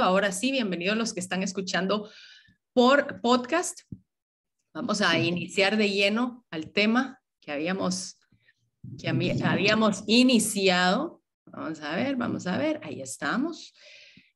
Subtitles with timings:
[0.00, 0.02] escuchando.
[0.02, 2.10] Ahora sí, bienvenidos los que están escuchando
[2.72, 3.80] por podcast.
[4.72, 8.16] Vamos a iniciar de lleno al tema que habíamos,
[8.98, 11.22] que habíamos iniciado.
[11.46, 13.74] Vamos a ver, vamos a ver, ahí estamos.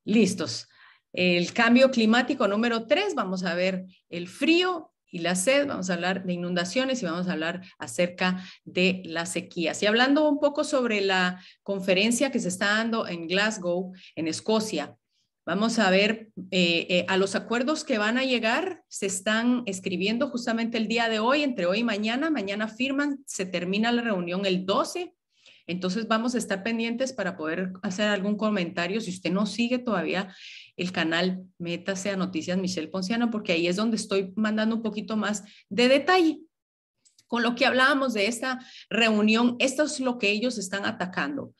[0.05, 0.69] Listos.
[1.13, 5.95] El cambio climático número tres, vamos a ver el frío y la sed, vamos a
[5.95, 9.81] hablar de inundaciones y vamos a hablar acerca de las sequías.
[9.83, 14.97] Y hablando un poco sobre la conferencia que se está dando en Glasgow, en Escocia,
[15.47, 18.83] Vamos a ver eh, eh, a los acuerdos que van a llegar.
[18.89, 22.31] Se están escribiendo justamente el día de hoy, entre hoy y mañana.
[22.31, 25.15] Mañana firman, se termina la reunión el 12.
[25.67, 29.03] Entonces vamos a estar pendientes para poder hacer algún comentario.
[29.03, 30.35] Si usted no sigue todavía
[30.77, 35.17] el canal, métase a Noticias Michelle Ponciano, porque ahí es donde estoy mandando un poquito
[35.17, 36.41] más de detalle.
[37.27, 41.55] Con lo que hablábamos de esta reunión, esto es lo que ellos están atacando.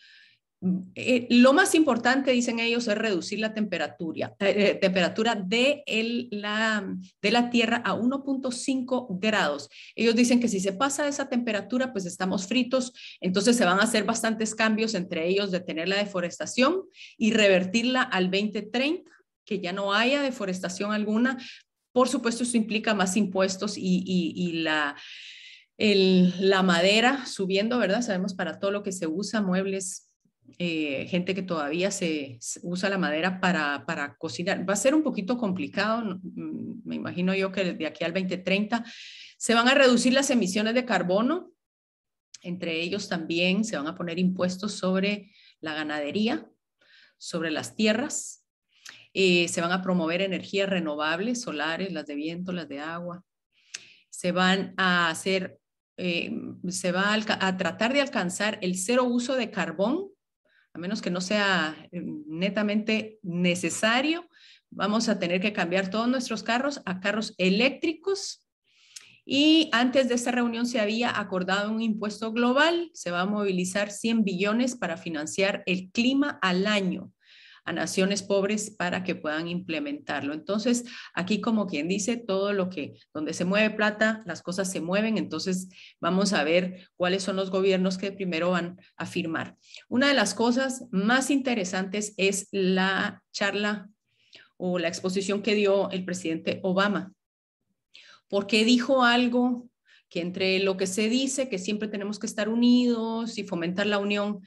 [0.95, 5.83] Eh, lo más importante, dicen ellos, es reducir la temperatura, eh, temperatura de,
[6.31, 6.87] la,
[7.21, 9.69] de la Tierra a 1.5 grados.
[9.95, 13.83] Ellos dicen que si se pasa esa temperatura, pues estamos fritos, entonces se van a
[13.83, 16.85] hacer bastantes cambios, entre ellos detener la deforestación
[17.19, 19.11] y revertirla al 2030,
[19.45, 21.37] que ya no haya deforestación alguna.
[21.93, 24.97] Por supuesto, eso implica más impuestos y, y la...
[25.77, 28.01] la madera subiendo, ¿verdad?
[28.01, 30.14] Sabemos para todo lo que se usa, muebles,
[30.59, 34.69] eh, gente que todavía se, usa la madera para, para, cocinar.
[34.69, 38.85] Va a ser un poquito complicado, mm, me imagino yo que de aquí al 2030
[39.37, 41.53] se van a reducir las emisiones de carbono,
[42.43, 46.49] entre ellos también se van a poner impuestos sobre la ganadería,
[47.19, 48.47] sobre las tierras,
[49.13, 53.25] eh, se van a promover energías renovables, solares, las de viento, las de agua,
[54.09, 55.59] se van a hacer,
[55.97, 56.33] eh,
[56.69, 60.14] se va a, a tratar de alcanzar el cero uso de carbón
[60.75, 64.29] a menos que no sea eh, netamente necesario,
[64.71, 68.45] vamos a tener que cambiar todos nuestros carros a carros eléctricos.
[69.25, 73.91] Y antes de esta reunión se había acordado un impuesto global, se va a movilizar
[73.91, 77.14] 100 billones para financiar el clima al año
[77.65, 80.35] a naciones pobres para que puedan implementarlo.
[80.35, 84.81] Entonces, aquí como quien dice, todo lo que, donde se mueve plata, las cosas se
[84.81, 85.69] mueven, entonces
[86.01, 89.57] vamos a ver cuáles son los gobiernos que primero van a firmar.
[89.89, 93.89] Una de las cosas más interesantes es la charla
[94.57, 97.13] o la exposición que dio el presidente Obama,
[98.29, 99.69] porque dijo algo
[100.09, 103.99] que entre lo que se dice, que siempre tenemos que estar unidos y fomentar la
[103.99, 104.43] unión,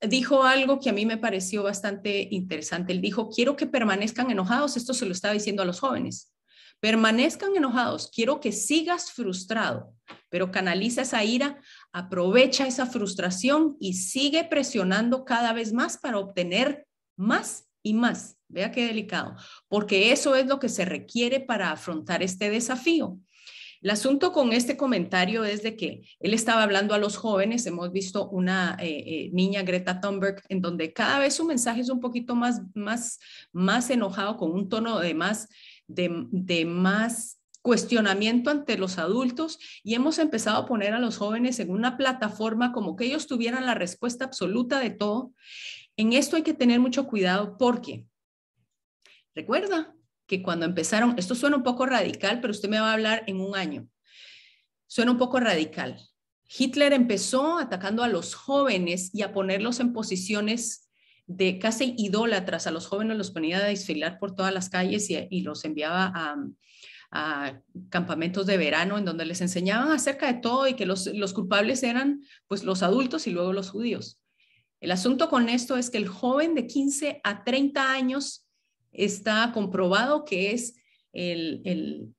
[0.00, 2.92] dijo algo que a mí me pareció bastante interesante.
[2.92, 6.32] Él dijo, quiero que permanezcan enojados, esto se lo estaba diciendo a los jóvenes,
[6.80, 9.94] permanezcan enojados, quiero que sigas frustrado,
[10.30, 11.60] pero canaliza esa ira,
[11.92, 16.86] aprovecha esa frustración y sigue presionando cada vez más para obtener
[17.16, 18.36] más y más.
[18.48, 19.36] Vea qué delicado,
[19.68, 23.18] porque eso es lo que se requiere para afrontar este desafío.
[23.82, 27.90] El asunto con este comentario es de que él estaba hablando a los jóvenes, hemos
[27.92, 32.00] visto una eh, eh, niña Greta Thunberg en donde cada vez su mensaje es un
[32.00, 33.18] poquito más, más,
[33.52, 35.48] más enojado, con un tono de más,
[35.86, 41.58] de, de más cuestionamiento ante los adultos y hemos empezado a poner a los jóvenes
[41.58, 45.32] en una plataforma como que ellos tuvieran la respuesta absoluta de todo.
[45.96, 48.06] En esto hay que tener mucho cuidado porque,
[49.34, 49.94] recuerda,
[50.30, 53.40] que cuando empezaron, esto suena un poco radical, pero usted me va a hablar en
[53.40, 53.88] un año.
[54.86, 56.00] Suena un poco radical.
[56.48, 60.88] Hitler empezó atacando a los jóvenes y a ponerlos en posiciones
[61.26, 62.68] de casi idólatras.
[62.68, 66.36] A los jóvenes los ponía a desfilar por todas las calles y, los enviaba a,
[67.10, 71.32] a, campamentos de verano en donde les enseñaban acerca de todo y que los, los
[71.32, 74.20] culpables eran pues los adultos y luego los judíos.
[74.78, 78.46] El asunto con esto es que el joven de 15 a 30 años
[78.92, 80.76] está comprobado que es
[81.12, 82.14] el,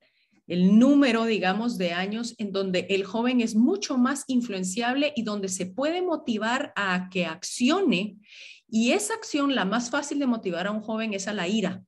[0.46, 5.66] número, digamos, de años en donde el joven es mucho más influenciable y donde se
[5.66, 8.18] puede motivar a que accione.
[8.68, 11.82] Y esa acción, la más fácil de motivar a un joven es a la ira.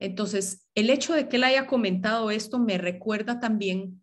[0.00, 4.02] Entonces, el hecho de que él haya comentado esto me recuerda también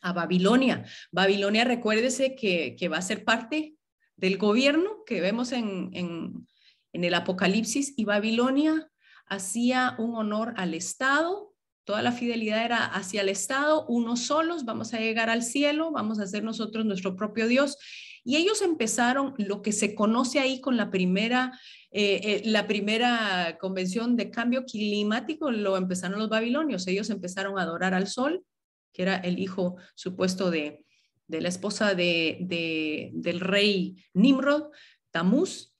[0.00, 0.84] a Babilonia.
[1.12, 3.76] Babilonia, recuérdese que, va a ser parte
[4.16, 6.46] del gobierno que vemos en, en
[6.92, 8.90] el Apocalipsis y Babilonia
[9.26, 11.52] hacía un honor al Estado,
[11.84, 16.20] toda la fidelidad era hacia el Estado, unos solos, vamos a llegar al cielo, vamos
[16.20, 17.78] a ser nosotros nuestro propio Dios.
[18.24, 21.58] Y ellos empezaron lo que se conoce ahí con la primera,
[21.90, 26.86] eh, eh, la primera convención de cambio climático, lo empezaron los babilonios.
[26.86, 28.44] Ellos empezaron a adorar al sol,
[28.92, 30.84] que era el hijo supuesto de,
[31.26, 34.66] la esposa de, del rey Nimrod,
[35.10, 35.71] Tamuz,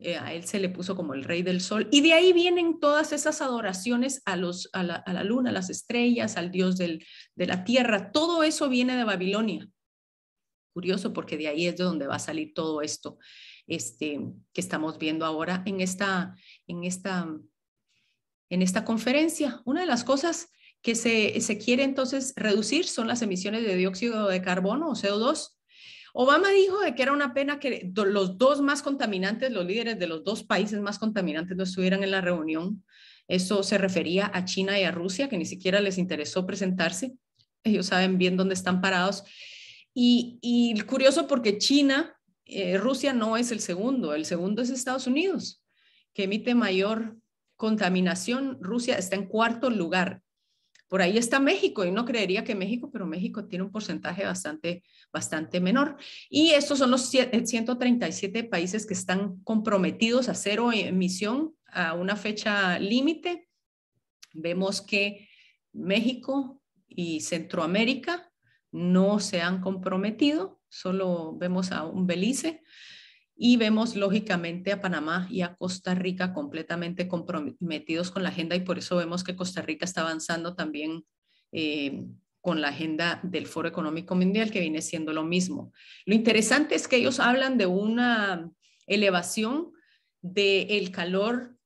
[0.00, 1.88] eh, a él se le puso como el rey del sol.
[1.90, 6.36] Y de ahí vienen todas esas adoraciones a, los, a, la, luna, a las estrellas,
[6.36, 7.04] al dios del,
[7.34, 8.12] de la tierra.
[8.12, 9.68] Todo eso viene de Babilonia.
[10.72, 13.18] Curioso porque de ahí es de donde va a salir todo esto
[13.66, 14.20] este,
[14.52, 16.36] que estamos viendo ahora en esta,
[16.68, 17.28] en esta,
[18.50, 19.60] en esta conferencia.
[19.64, 24.28] Una de las cosas que se, se quiere entonces reducir son las emisiones de dióxido
[24.28, 25.57] de carbono o CO2
[26.12, 30.06] Obama dijo de que era una pena que los dos más contaminantes, los líderes de
[30.06, 32.84] los dos países más contaminantes no estuvieran en la reunión.
[33.26, 37.14] Eso se refería a China y a Rusia, que ni siquiera les interesó presentarse.
[37.62, 39.24] Ellos saben bien dónde están parados.
[39.94, 42.16] Y, curioso porque China,
[42.46, 45.62] eh, Rusia no es el segundo, el segundo es Estados Unidos,
[46.14, 47.16] que emite mayor
[47.56, 48.58] contaminación.
[48.60, 50.22] Rusia está en cuarto lugar
[50.88, 54.82] por ahí está México y no creería que México, pero México tiene un porcentaje bastante,
[55.12, 55.96] bastante menor.
[56.30, 62.78] Y estos son los 137 países que están comprometidos a cero emisión a una fecha
[62.78, 63.48] límite.
[64.32, 65.28] Vemos que
[65.72, 68.32] México y Centroamérica
[68.72, 72.62] no se han comprometido, solo vemos a un Belice
[73.40, 78.60] y vemos lógicamente a Panamá y a Costa Rica completamente comprometidos con la agenda y
[78.60, 81.04] por eso vemos que Costa Rica está avanzando también
[81.52, 82.04] eh,
[82.40, 85.72] con la agenda del Foro Económico Mundial, que viene siendo lo mismo.
[86.04, 88.50] Lo interesante es que ellos hablan de una
[88.86, 89.70] elevación
[90.20, 91.57] del calor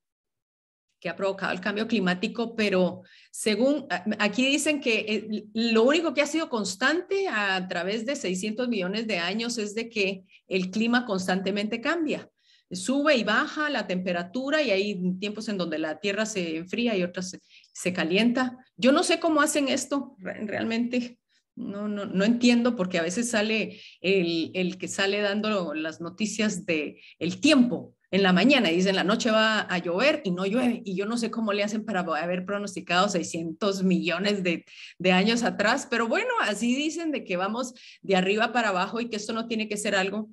[1.03, 3.03] que ha provocado el cambio climático, pero
[3.33, 3.87] según
[4.21, 9.09] aquí dicen que eh, lo único que ha sido constante a través de 600 millones
[9.09, 12.31] de años es de que el clima constantemente cambia.
[12.71, 17.03] Sube y baja la temperatura y hay tiempos en donde la tierra se enfría y
[17.03, 17.37] otras
[17.73, 18.57] se, calienta.
[18.77, 21.19] Yo no sé cómo hacen esto realmente.
[21.57, 26.65] No, no, no entiendo porque a veces sale el, el que sale dando las noticias
[26.65, 30.45] de el tiempo en la mañana y dicen la noche va a llover y no
[30.45, 30.83] llueve.
[30.85, 34.65] Y yo no sé cómo le hacen para haber pronosticado 600 millones de,
[35.11, 37.73] años atrás, pero bueno, así dicen de que vamos
[38.03, 40.29] de arriba para abajo y que esto no tiene que ser algo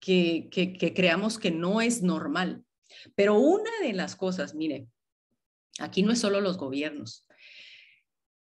[0.00, 2.62] que, que creamos que no es normal.
[3.16, 4.86] Pero una de las cosas, mire,
[5.80, 7.26] aquí no es solo los gobiernos.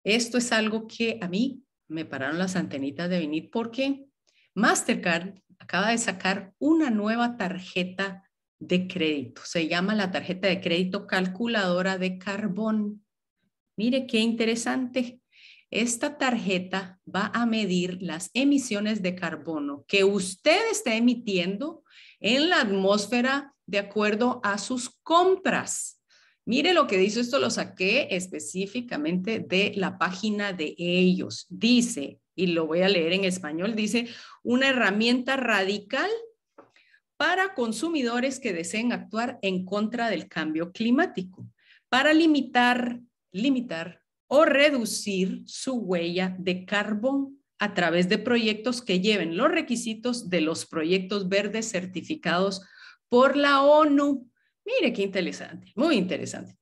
[0.03, 4.07] Esto es algo que a mí me pararon las antenitas de venir porque
[4.55, 8.26] Mastercard acaba de sacar una nueva tarjeta
[8.59, 9.43] de crédito.
[9.45, 13.05] Se llama la tarjeta de crédito calculadora de carbón.
[13.77, 15.21] Mire qué interesante.
[15.71, 21.83] Esta tarjeta va a medir las emisiones de carbono que usted está emitiendo
[22.21, 26.01] en la atmósfera de acuerdo a sus compras.
[26.45, 31.47] Mire lo que dice esto, lo saqué específicamente de la página de ellos.
[31.49, 34.07] Dice, y lo voy a leer en español, dice,
[34.45, 36.09] una herramienta radical
[37.17, 41.49] para consumidores que deseen actuar en contra del cambio climático,
[41.89, 43.01] para limitar,
[43.33, 50.29] limitar o reducir su huella de carbón a través de proyectos que lleven los requisitos
[50.29, 52.63] de los proyectos verdes certificados
[53.09, 54.31] por la ONU.
[54.65, 56.57] Mire qué interesante, muy interesante.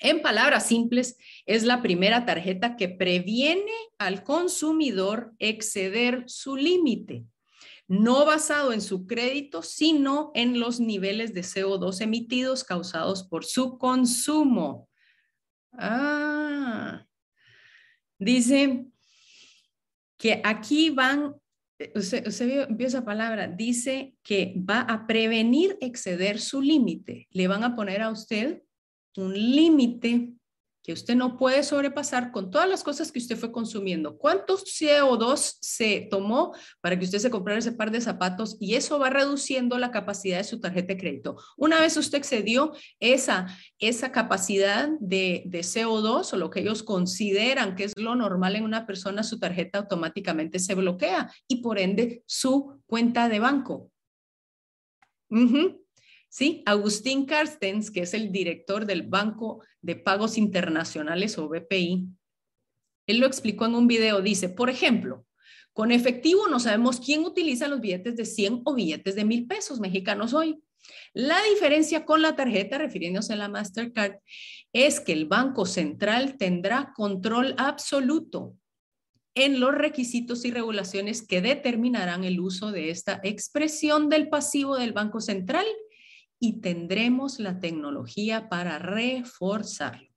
[0.00, 1.16] En palabras simples,
[1.46, 7.24] es la primera tarjeta que previene al consumidor exceder su límite
[7.92, 13.76] no basado en su crédito, sino en los niveles de CO2 emitidos causados por su
[13.76, 14.88] consumo.
[15.72, 17.04] Ah,
[18.18, 18.86] dice
[20.16, 21.34] que aquí van,
[21.94, 27.28] usted, usted vio esa palabra, dice que va a prevenir exceder su límite.
[27.30, 28.62] Le van a poner a usted
[29.18, 30.32] un límite
[30.82, 34.16] que usted no puede sobrepasar con todas las cosas que usted fue consumiendo.
[34.18, 38.56] ¿Cuántos CO2 se tomó para que usted se comprara ese par de zapatos?
[38.60, 41.36] Y eso va reduciendo la capacidad de su tarjeta de crédito.
[41.56, 43.46] Una vez usted excedió esa,
[43.78, 48.64] esa capacidad de, de CO2 o lo que ellos consideran que es lo normal en
[48.64, 53.90] una persona, su tarjeta automáticamente se bloquea y por ende su cuenta de banco.
[56.32, 56.62] ¿Sí?
[56.64, 62.08] Agustín Carstens, que es el director del Banco de Pagos Internacionales o BPI,
[63.06, 65.26] él lo explicó en un video, dice, por ejemplo,
[65.74, 69.78] con efectivo no sabemos quién utiliza los billetes de 100 o billetes de mil pesos
[69.78, 70.62] mexicanos hoy.
[71.12, 74.14] La diferencia con la tarjeta, refiriéndose a la Mastercard,
[74.72, 78.54] es que el Banco Central tendrá control absoluto
[79.34, 84.92] en los requisitos y regulaciones que determinarán el uso de esta expresión del pasivo del
[84.92, 85.66] Banco Central
[86.42, 90.08] y tendremos la tecnología para reforzarlo.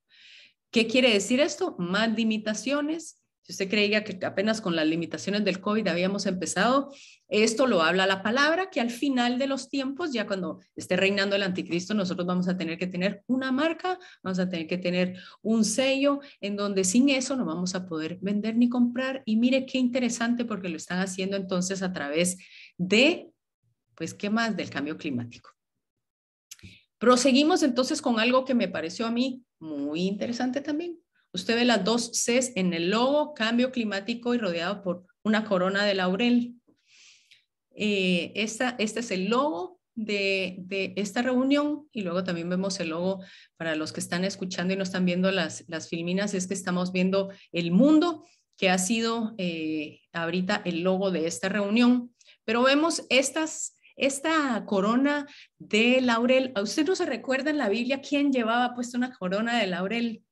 [0.71, 1.75] ¿Qué quiere decir esto?
[1.77, 6.91] Más limitaciones Si usted creía que apenas con las limitaciones del COVID habíamos empezado,
[7.27, 11.35] esto lo habla la palabra, que al final de los tiempos, ya cuando esté reinando
[11.35, 15.19] el anticristo, nosotros vamos a tener que tener una marca, vamos a tener que tener
[15.43, 19.21] un sello, en donde sin eso no vamos a poder vender ni comprar.
[19.25, 22.39] Y mire qué interesante porque lo están haciendo entonces a través
[22.79, 23.29] de,
[23.93, 24.57] pues, ¿qué más?
[24.57, 25.54] Del cambio climático.
[26.97, 30.99] Proseguimos entonces con algo que me pareció a mí muy interesante también.
[31.33, 35.83] Usted ve las dos Cs en el logo, cambio climático y rodeado por una corona
[35.83, 36.55] de laurel.
[37.75, 43.23] Eh, esta, este es el logo de, esta reunión y luego también vemos el logo
[43.57, 46.91] para los que están escuchando y no están viendo las, las filminas, es que estamos
[46.91, 48.25] viendo el mundo
[48.57, 52.13] que ha sido eh, ahorita el logo de esta reunión.
[52.45, 56.51] Pero vemos estas, esta corona de laurel.
[56.55, 60.23] ¿A usted no se recuerda en la Biblia quién llevaba puesta una corona de laurel?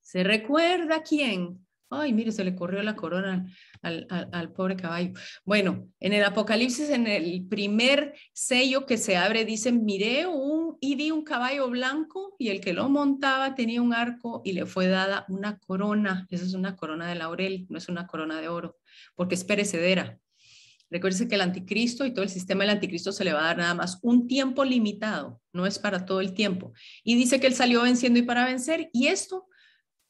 [0.00, 1.64] ¿Se recuerda quién?
[1.90, 3.46] Ay, mire, se le corrió la corona
[3.82, 5.12] al, pobre caballo.
[5.44, 10.96] Bueno, en el Apocalipsis, en el primer sello que se abre, dicen, miré un, y
[10.96, 14.88] vi un caballo blanco y el que lo montaba tenía un arco y le fue
[14.88, 16.26] dada una corona.
[16.30, 18.78] Esa es una corona de laurel, no es una corona de oro,
[19.14, 20.18] porque es perecedera.
[20.94, 23.58] Recuerde que el anticristo y todo el sistema del anticristo se le va a dar
[23.58, 26.72] nada más un tiempo limitado, no es para todo el tiempo.
[27.02, 29.48] Y dice que él salió venciendo y para vencer, y esto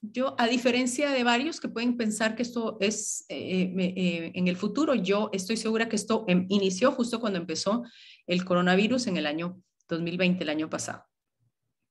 [0.03, 4.57] yo, a diferencia de varios que pueden pensar que esto es eh, eh, en el
[4.57, 7.85] futuro, yo estoy segura que esto em, inició justo cuando empezó
[8.27, 11.07] el coronavirus en el año 2020, el año pasado,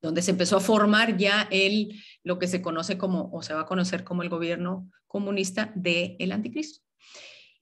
[0.03, 3.62] donde se empezó a formar ya el, lo que se conoce como, o se va
[3.62, 6.83] a conocer como el gobierno comunista del el anticristo.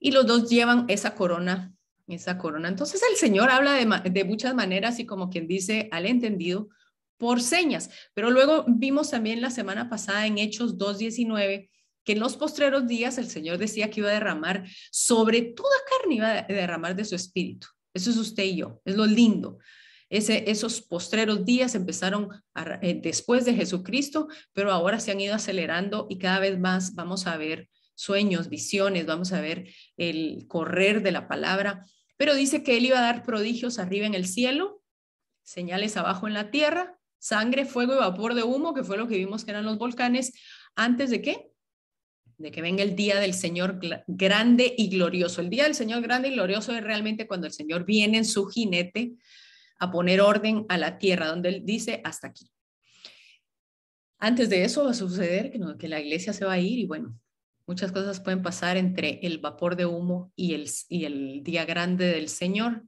[0.04, 1.72] Y los dos llevan esa corona,
[2.08, 2.68] esa corona.
[2.68, 6.68] Entonces el Señor habla de, muchas maneras y como quien dice al entendido,
[7.18, 7.88] por señas.
[8.12, 11.70] Pero luego vimos también la semana pasada en Hechos 2.19
[12.04, 16.16] que en los postreros días el Señor decía que iba a derramar sobre toda carne,
[16.16, 17.68] iba a derramar de su espíritu.
[17.94, 19.58] Eso es usted y yo, es lo lindo.
[20.10, 22.28] Esos postreros días empezaron
[22.82, 27.28] eh, después de Jesucristo, pero ahora se han ido acelerando y cada vez más vamos
[27.28, 31.84] a ver sueños, visiones, vamos a ver el correr de la palabra.
[32.16, 34.82] Pero dice que Él iba a dar prodigios arriba en el cielo,
[35.42, 39.16] señales abajo en la tierra sangre, fuego y vapor de humo, que fue lo que
[39.16, 40.32] vimos que eran los volcanes,
[40.74, 41.52] antes de qué?
[42.36, 45.40] De que venga el día del Señor grande y glorioso.
[45.40, 48.46] El día del Señor grande y glorioso es realmente cuando el Señor viene en su
[48.46, 49.12] jinete
[49.78, 52.50] a poner orden a la tierra, donde Él dice hasta aquí.
[54.18, 56.86] Antes de eso va a suceder que, que la iglesia se va a ir y
[56.86, 57.16] bueno,
[57.66, 62.06] muchas cosas pueden pasar entre el vapor de humo y el, y el día grande
[62.06, 62.84] del Señor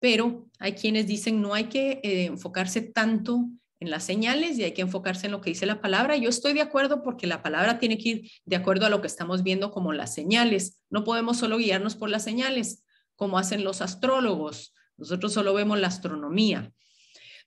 [0.00, 3.48] pero hay quienes dicen no hay que eh, enfocarse tanto
[3.80, 6.16] en las señales y hay que enfocarse en lo que dice la palabra.
[6.16, 9.06] Yo estoy de acuerdo porque la palabra tiene que ir de acuerdo a lo que
[9.06, 10.80] estamos viendo como las señales.
[10.90, 12.84] No podemos solo guiarnos por las señales,
[13.14, 14.74] como hacen los astrólogos.
[14.96, 16.72] Nosotros solo vemos la astronomía.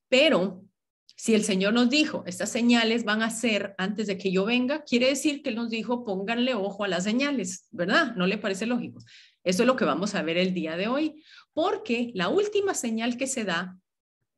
[0.08, 0.64] Pero
[1.22, 4.84] si el Señor nos dijo, estas señales van a ser antes de que yo venga,
[4.84, 8.16] quiere decir que Él nos dijo, pónganle ojo a las señales, ¿verdad?
[8.16, 9.04] ¿No le parece lógico?
[9.44, 11.24] Eso es lo que vamos a ver el día de hoy,
[11.54, 13.78] porque la última señal que se da,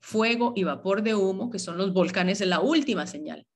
[0.01, 3.47] fuego y vapor de humo, que son los volcanes, es la última señal.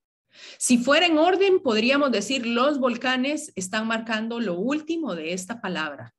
[0.58, 6.16] Si fuera en orden, podríamos decir los volcanes están marcando lo último de esta palabra.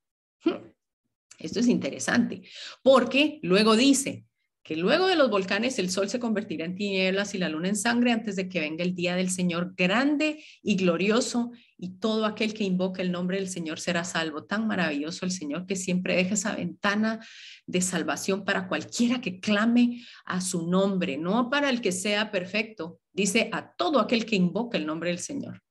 [1.38, 2.42] Esto es interesante,
[2.82, 4.27] porque luego dice,
[4.68, 7.74] que luego de los volcanes el sol se convertirá en tinieblas y la luna en
[7.74, 12.52] sangre antes de que venga el día del Señor grande y glorioso y todo aquel
[12.52, 14.44] que invoque el nombre del Señor será salvo.
[14.44, 17.26] Tan maravilloso el Señor que siempre deja esa ventana
[17.64, 23.00] de salvación para cualquiera que clame a su nombre, no para el que sea perfecto,
[23.10, 25.62] dice a todo aquel que invoque el nombre del Señor.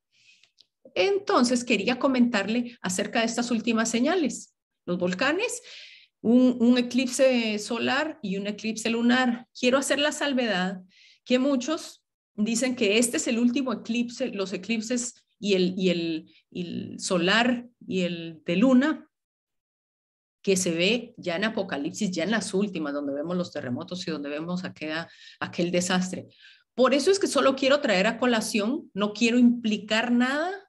[0.96, 4.56] Entonces quería comentarle acerca de estas últimas señales.
[4.88, 5.62] Los volcanes
[6.28, 9.48] un, eclipse solar y un eclipse lunar.
[9.58, 10.82] Quiero hacer la salvedad
[11.24, 12.04] que muchos
[12.36, 15.90] dicen que este es el último eclipse, los eclipses y el, y
[16.52, 19.10] el, solar y el de luna,
[20.42, 24.12] que se ve ya en Apocalipsis, ya en las últimas, donde vemos los terremotos y
[24.12, 25.08] donde vemos aquella,
[25.40, 26.28] aquel desastre.
[26.74, 30.67] Por eso es que solo quiero traer a colación, no quiero implicar nada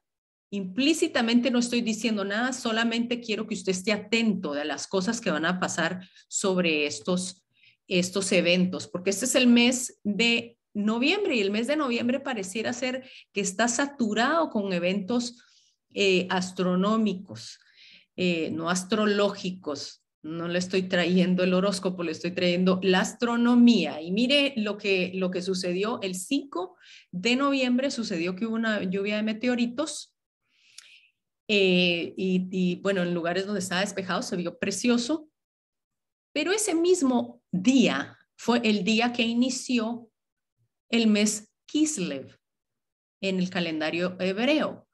[0.51, 5.31] Implícitamente no estoy diciendo nada, solamente quiero que usted esté atento de las cosas que
[5.31, 7.43] van a pasar sobre estos,
[7.87, 12.73] estos eventos, porque este es el mes de noviembre y el mes de noviembre pareciera
[12.73, 15.43] ser que está saturado con eventos
[15.93, 17.59] eh, astronómicos,
[18.15, 24.01] eh, no astrológicos, no le estoy trayendo el horóscopo, le estoy trayendo la astronomía.
[24.01, 26.75] Y mire lo que, lo que sucedió el 5
[27.11, 30.08] de noviembre, sucedió que hubo una lluvia de meteoritos.
[31.51, 35.27] Eh, y, y bueno, en lugares donde estaba despejado se vio precioso,
[36.31, 40.09] pero ese mismo día fue el día que inició
[40.89, 42.37] el mes Kislev
[43.21, 44.87] en el calendario hebreo.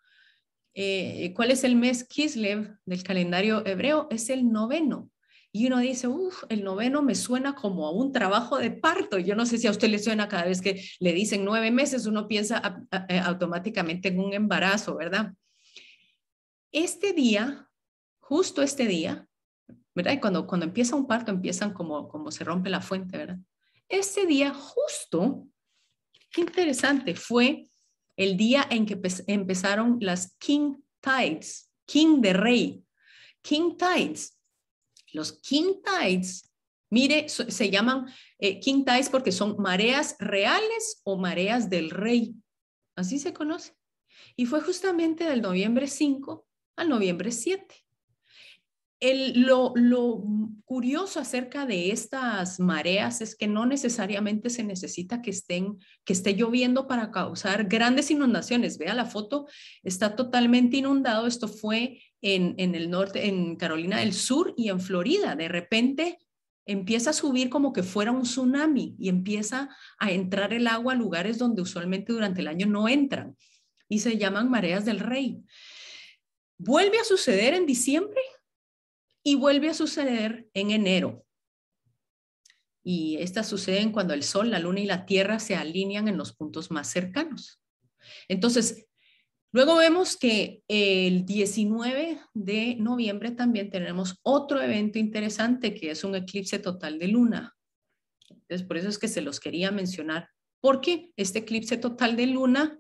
[0.73, 4.07] Eh, ¿Cuál es el mes Kislev del calendario hebreo?
[4.09, 5.11] Es el noveno.
[5.51, 9.19] Y uno dice, uff, el noveno me suena como a un trabajo de parto.
[9.19, 12.07] Yo no sé si a usted le suena cada vez que le dicen nueve meses,
[12.07, 15.33] uno piensa eh, automáticamente en un embarazo, ¿verdad?
[16.75, 17.69] Este día,
[18.19, 19.25] justo este día,
[19.95, 20.19] ¿verdad?
[20.19, 23.37] Cuando, cuando empieza un parto, empiezan como, como se rompe la fuente, ¿verdad?
[23.87, 25.47] Este día, justo,
[26.31, 27.69] qué interesante, fue
[28.17, 32.83] el día en que empezaron las King Tides, King de Rey.
[33.41, 34.37] King Tides.
[35.13, 36.51] Los King Tides,
[36.89, 42.35] mire, se llaman eh, King Tides porque son mareas reales o mareas del rey.
[42.97, 43.73] Así se conoce.
[44.35, 47.85] Y fue justamente del noviembre 5 al noviembre 7
[49.35, 50.23] lo,
[50.65, 56.33] curioso acerca de estas mareas es que no necesariamente se necesita que, estén, que esté
[56.33, 58.77] lloviendo para causar grandes inundaciones.
[58.77, 59.47] Vea la foto,
[59.83, 61.27] está totalmente inundado.
[61.27, 65.35] Esto fue en, en el norte, en Carolina del Sur y en Florida.
[65.35, 66.17] De repente
[66.65, 70.95] empieza a subir como que fuera un tsunami y empieza a entrar el agua a
[70.95, 73.37] lugares donde usualmente durante el año no entran
[73.87, 75.43] y se llaman mareas del rey.
[76.57, 78.21] Vuelve a suceder en diciembre
[79.23, 81.25] y vuelve a suceder en enero.
[82.83, 86.33] Y estas suceden cuando el Sol, la Luna y la Tierra se alinean en los
[86.33, 87.59] puntos más cercanos.
[88.27, 88.85] Entonces,
[89.51, 96.15] luego vemos que el 19 de noviembre también tenemos otro evento interesante que es un
[96.15, 97.57] eclipse total de luna.
[98.29, 100.29] Entonces, por eso es que se los quería mencionar,
[100.61, 102.79] porque este eclipse total de luna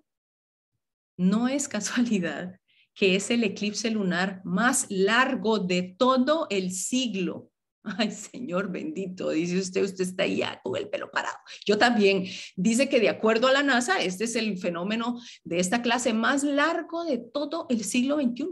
[1.17, 2.59] no es casualidad
[2.95, 7.51] que es el eclipse lunar más largo de todo el siglo.
[7.83, 11.37] Ay, Señor bendito, dice usted, usted está ya con el pelo parado.
[11.65, 12.25] Yo también.
[12.55, 16.43] Dice que de acuerdo a la NASA, este es el fenómeno de esta clase más
[16.43, 18.47] largo de todo el siglo XXI.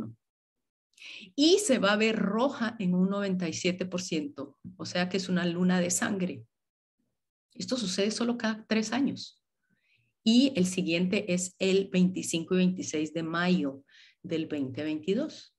[1.36, 5.80] Y se va a ver roja en un 97%, o sea que es una luna
[5.82, 6.44] de sangre.
[7.56, 9.42] Esto sucede solo cada tres años.
[10.24, 13.84] Y el siguiente es el 25 y 26 de mayo
[14.24, 15.56] del 2022.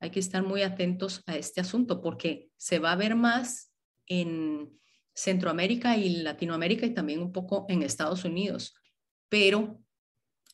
[0.00, 3.72] Hay que estar muy atentos a este asunto porque se va a ver más
[4.06, 4.78] en
[5.14, 8.74] Centroamérica y Latinoamérica y también un poco en Estados Unidos.
[9.28, 9.80] Pero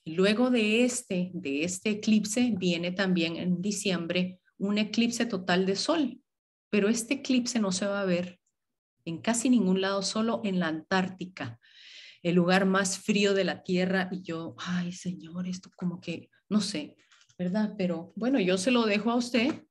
[0.05, 6.21] luego de este, de este eclipse viene también en diciembre un eclipse total de sol.
[6.69, 8.39] Pero este eclipse no se va a ver
[9.05, 11.59] en casi ningún lado, solo en la Antártica,
[12.23, 14.09] el lugar más frío de la Tierra.
[14.13, 16.97] Y yo, ay Señor, esto como que, no sé,
[17.41, 17.73] ¿verdad?
[17.79, 19.65] Pero bueno, yo se lo dejo a usted,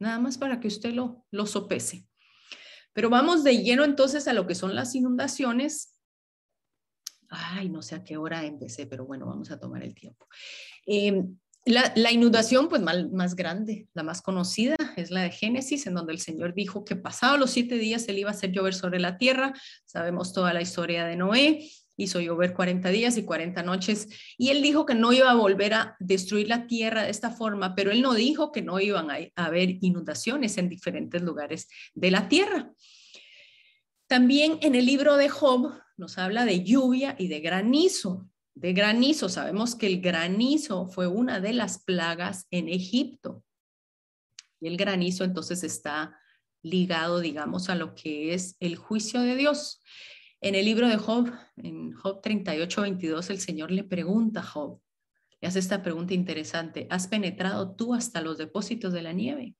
[0.00, 2.04] nada más para que usted lo, lo sopese.
[2.92, 6.00] Pero vamos de lleno entonces a lo que son las inundaciones.
[7.28, 10.26] Ay, no sé a qué hora empecé, pero bueno, vamos a tomar el tiempo.
[10.84, 15.94] Em, la, la, inundación, pues más, grande, la más conocida, es la de Génesis, en
[15.94, 18.98] donde el Señor dijo que pasado los siete días él iba a hacer llover sobre
[18.98, 19.52] la tierra.
[19.86, 24.62] Sabemos toda la historia de Noé hizo llover 40 días y 40 noches, y él
[24.62, 28.02] dijo que no iba a volver a destruir la tierra de esta forma, pero él
[28.02, 32.72] no dijo que no iban a, haber inundaciones en diferentes lugares de la tierra.
[34.06, 38.28] También en el libro de Job nos habla de lluvia y de granizo.
[38.54, 43.42] De granizo, sabemos que el granizo fue una de las plagas en Egipto.
[44.60, 46.18] Y el granizo entonces está
[46.62, 49.80] ligado, digamos, a lo que es el juicio de Dios.
[50.44, 54.80] En el libro de Job, en Job 38, 22, el Señor le pregunta a Job,
[55.40, 59.54] le hace esta pregunta interesante, ¿has penetrado tú hasta los depósitos de la nieve?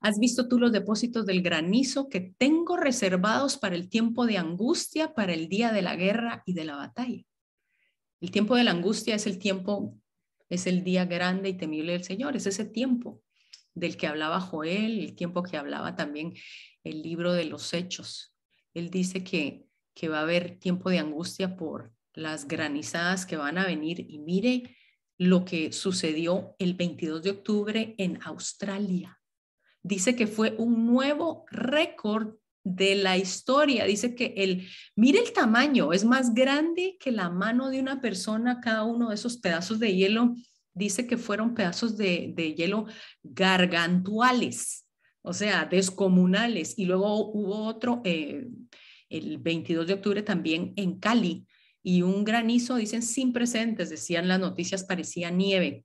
[0.00, 5.12] ¿Has visto tú los depósitos del granizo que tengo reservados para el tiempo de angustia,
[5.12, 7.22] para el día de la guerra y de la batalla?
[8.22, 9.98] El tiempo de la angustia es el tiempo,
[10.48, 13.22] es el día grande y temible del Señor, es ese tiempo
[13.74, 16.32] del que hablaba Joel, el tiempo que hablaba también
[16.84, 18.31] el libro de los hechos,
[18.74, 23.58] él dice que, que va a haber tiempo de angustia por las granizadas que van
[23.58, 24.76] a venir y mire
[25.18, 29.20] lo que sucedió el 22 de octubre en Australia.
[29.82, 33.84] Dice que fue un nuevo récord de la historia.
[33.84, 38.60] Dice que el, mire el tamaño, es más grande que la mano de una persona,
[38.60, 40.34] cada uno de esos pedazos de hielo.
[40.74, 42.86] Dice que fueron pedazos de, de hielo
[43.22, 44.81] gargantuales
[45.22, 46.78] o sea, descomunales.
[46.78, 48.48] Y luego hubo otro, eh,
[49.08, 51.46] el 22 de octubre también en Cali,
[51.82, 55.84] y un granizo, dicen, sin precedentes, decían las noticias, parecía nieve.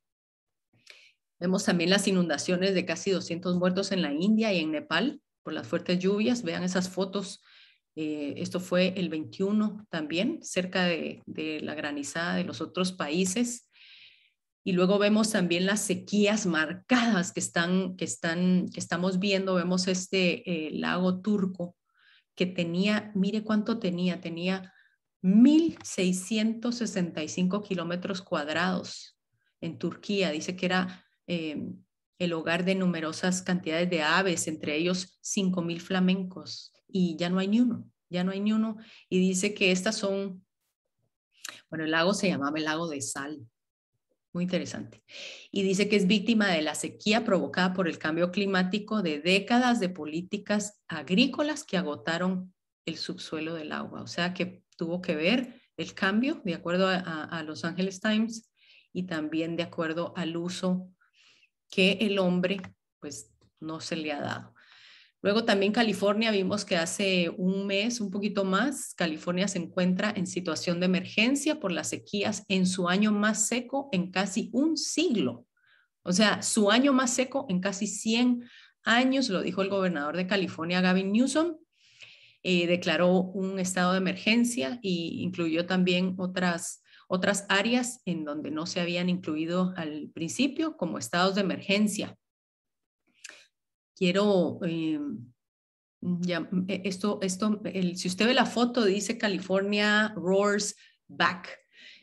[1.39, 5.53] Vemos también las inundaciones de casi 200 muertos en la India y en Nepal por
[5.53, 6.43] las fuertes lluvias.
[6.43, 7.43] Vean esas fotos.
[7.95, 11.23] Eh, esto fue el 21 también, cerca de
[11.63, 13.66] la granizada de los otros países.
[14.67, 19.55] Y luego vemos también las sequías marcadas que, están, que, están, que estamos viendo.
[19.55, 21.77] Vemos este eh, lago turco
[22.35, 24.73] que tenía, mire cuánto tenía, tenía
[25.23, 29.17] 1.665 kilómetros cuadrados
[29.61, 30.31] en Turquía.
[30.31, 31.81] Dice que era em,
[32.19, 36.73] el hogar de numerosas cantidades de aves, entre ellos 5.000 flamencos.
[36.89, 38.75] Y ya no hay ni uno, ya no hay ni uno.
[39.07, 40.45] Y dice que estas son,
[41.69, 43.47] bueno, el lago se llamaba el lago de sal.
[44.37, 45.01] Muy interesante.
[45.49, 49.79] Y dice que es víctima de la sequía provocada por el cambio climático de décadas
[49.79, 52.53] de políticas agrícolas que agotaron
[52.85, 54.03] el subsuelo del agua.
[54.03, 58.51] O sea que tuvo que ver el cambio de acuerdo a, Los Angeles Times
[58.93, 60.87] y también de acuerdo al uso
[61.67, 62.61] que el hombre
[62.99, 64.53] pues no se le ha dado.
[65.21, 70.27] Luego también California, vimos que hace un mes, un poquito más, California se encuentra en
[70.27, 75.45] situación de emergencia por las sequías en su año más seco en casi un siglo.
[76.03, 78.43] O sea, su año más seco en casi 100
[78.83, 81.57] años, lo dijo el gobernador de California, Gavin Newsom,
[82.43, 88.65] eh, declaró un estado de emergencia e incluyó también otras, otras áreas en donde no
[88.67, 92.15] se habían incluido al principio como estados de emergencia.
[93.97, 94.99] Quiero, eh,
[96.01, 97.61] ya, e, esto, esto
[97.95, 100.75] si usted ve la foto, dice California roars
[101.07, 101.57] back,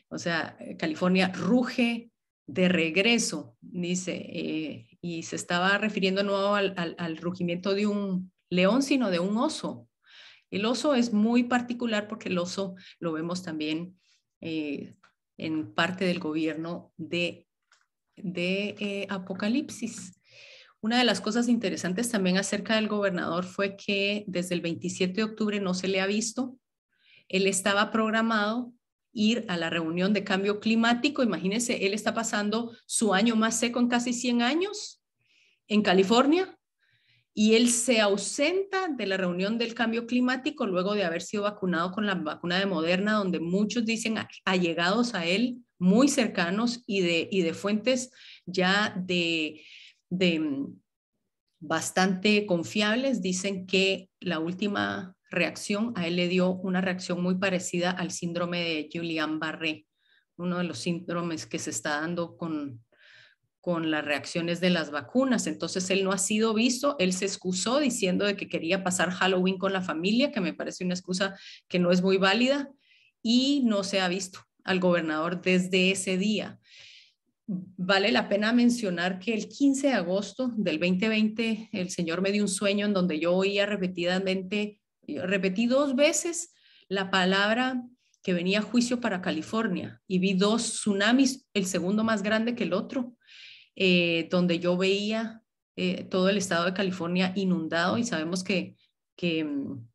[0.09, 2.11] o sea, California ruge
[2.47, 8.83] de regreso, dice, eh, y se estaba refiriendo no al, al, rugimiento de un león,
[8.83, 9.87] sino de un oso.
[10.51, 13.97] El oso es muy particular porque el oso lo vemos también
[14.41, 14.95] eh,
[15.37, 17.47] en parte del gobierno de,
[18.15, 20.13] de eh, Apocalipsis.
[20.85, 25.23] Una de las cosas interesantes también acerca del gobernador fue que desde el 27 de
[25.23, 26.59] octubre no se le ha visto.
[27.27, 28.71] Él estaba programado
[29.11, 31.23] ir a la reunión de cambio climático.
[31.23, 35.01] Imagínense, él está pasando su año más seco en casi 100 años
[35.67, 36.55] en California
[37.33, 41.93] y él se ausenta de la reunión del cambio climático luego de haber sido vacunado
[41.93, 47.27] con la vacuna de Moderna, donde muchos dicen allegados a él, muy cercanos y de,
[47.31, 48.11] y de fuentes
[48.45, 49.63] ya de,
[50.09, 50.79] de mm,
[51.59, 57.91] bastante confiables, dicen que la última reacción a él le dio una reacción muy parecida
[57.91, 59.85] al síndrome de Julian Barré,
[60.37, 62.85] uno de los síndromes que se está dando con
[63.65, 65.47] con las reacciones de las vacunas.
[65.47, 69.57] Entonces él no ha sido visto, él se excusó diciendo de que quería pasar Halloween
[69.57, 71.35] con la familia, que me parece una excusa
[71.67, 72.69] que no es muy válida,
[73.23, 76.59] y no se ha visto al gobernador desde ese día.
[77.47, 82.41] Vale la pena mencionar que el 15 de agosto del 2020 el señor me dio
[82.41, 86.53] un sueño en donde yo oía repetidamente, repetí dos veces
[86.87, 87.83] la palabra
[88.23, 92.63] que venía a juicio para California y vi dos tsunamis, el segundo más grande que
[92.63, 93.15] el otro.
[93.77, 95.43] Eh, donde yo veía
[95.75, 98.77] eh, todo el estado de California inundado y sabemos que,
[99.17, 99.85] que, mm,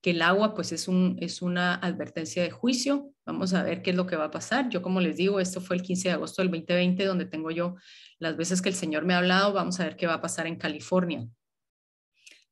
[0.00, 3.12] que, el agua pues es, un, es una advertencia de juicio.
[3.28, 4.70] Vamos a ver qué es lo que va a pasar.
[4.70, 7.76] Yo como les digo, esto fue el 15 de agosto del 2020 donde tengo yo
[8.18, 9.52] las veces que el Señor me ha hablado.
[9.52, 11.28] Vamos a ver qué va a pasar en California.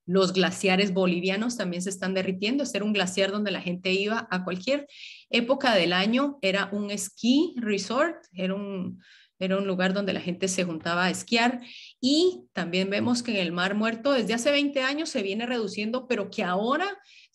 [0.04, 2.62] Los glaciares bolivianos también se están derritiendo.
[2.62, 4.86] Este era un glaciar donde la gente iba a cualquier
[5.30, 6.38] época del año.
[6.42, 9.00] Era un esquí resort, era un,
[9.38, 11.60] era un lugar donde la gente se juntaba a esquiar
[12.02, 16.06] y también vemos que en el Mar Muerto desde hace 20 años se viene reduciendo,
[16.06, 16.86] pero que ahora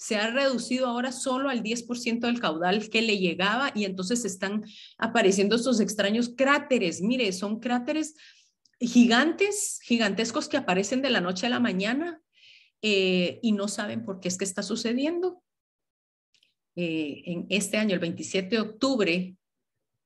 [0.02, 4.66] se ha reducido ahora solo al 10% del caudal que le llegaba y entonces están
[4.98, 7.04] apareciendo estos extraños cráteres.
[7.04, 8.16] Mire, son cráteres
[8.80, 12.20] gigantes, gigantescos que aparecen de la noche a la mañana
[12.82, 15.44] eh, y no saben por qué es que está sucediendo.
[16.76, 19.38] Eh, en este año, el 27 de octubre,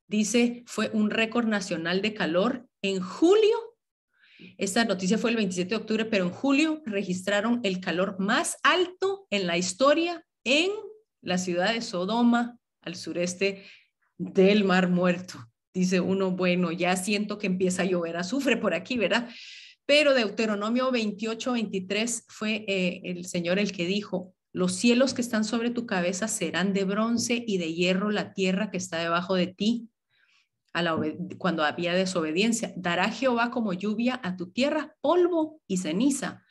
[0.08, 2.68] Dice, fue un récord nacional de calor.
[2.80, 3.65] En julio,
[4.58, 9.26] esta noticia fue el 27 de octubre, pero en julio registraron el calor más alto
[9.30, 10.70] en la historia en
[11.22, 13.64] la ciudad de Sodoma, al sureste
[14.16, 15.38] del Mar Muerto.
[15.74, 19.28] Dice uno, bueno, ya siento que empieza a llover azufre por aquí, ¿verdad?
[19.84, 25.44] Pero Deuteronomio 28, 23 fue eh, el Señor el que dijo, los cielos que están
[25.44, 29.48] sobre tu cabeza serán de bronce y de hierro la tierra que está debajo de
[29.48, 29.90] ti
[31.38, 32.72] cuando había desobediencia.
[32.76, 36.42] Dará Jehová como lluvia a tu tierra polvo y ceniza.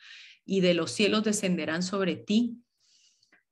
[0.48, 2.62] y de los cielos descenderán sobre ti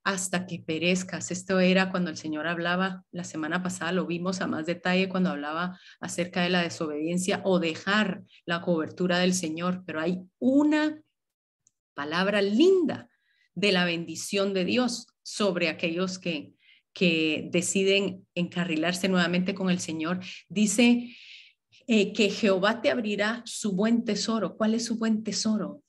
[0.04, 1.30] hasta que perezcas.
[1.30, 5.30] Esto era cuando el Señor hablaba, la semana pasada lo vimos a más detalle cuando
[5.30, 11.02] hablaba acerca de la desobediencia o dejar la cobertura del Señor, pero hay una
[11.94, 13.08] palabra linda
[13.54, 16.54] de la bendición de Dios sobre aquellos que,
[16.94, 20.20] que deciden encarrilarse nuevamente con el Señor.
[20.48, 21.14] Dice
[21.87, 24.57] eh, que Jehová te abrirá su buen tesoro.
[24.57, 25.83] ¿Cuál es su buen tesoro?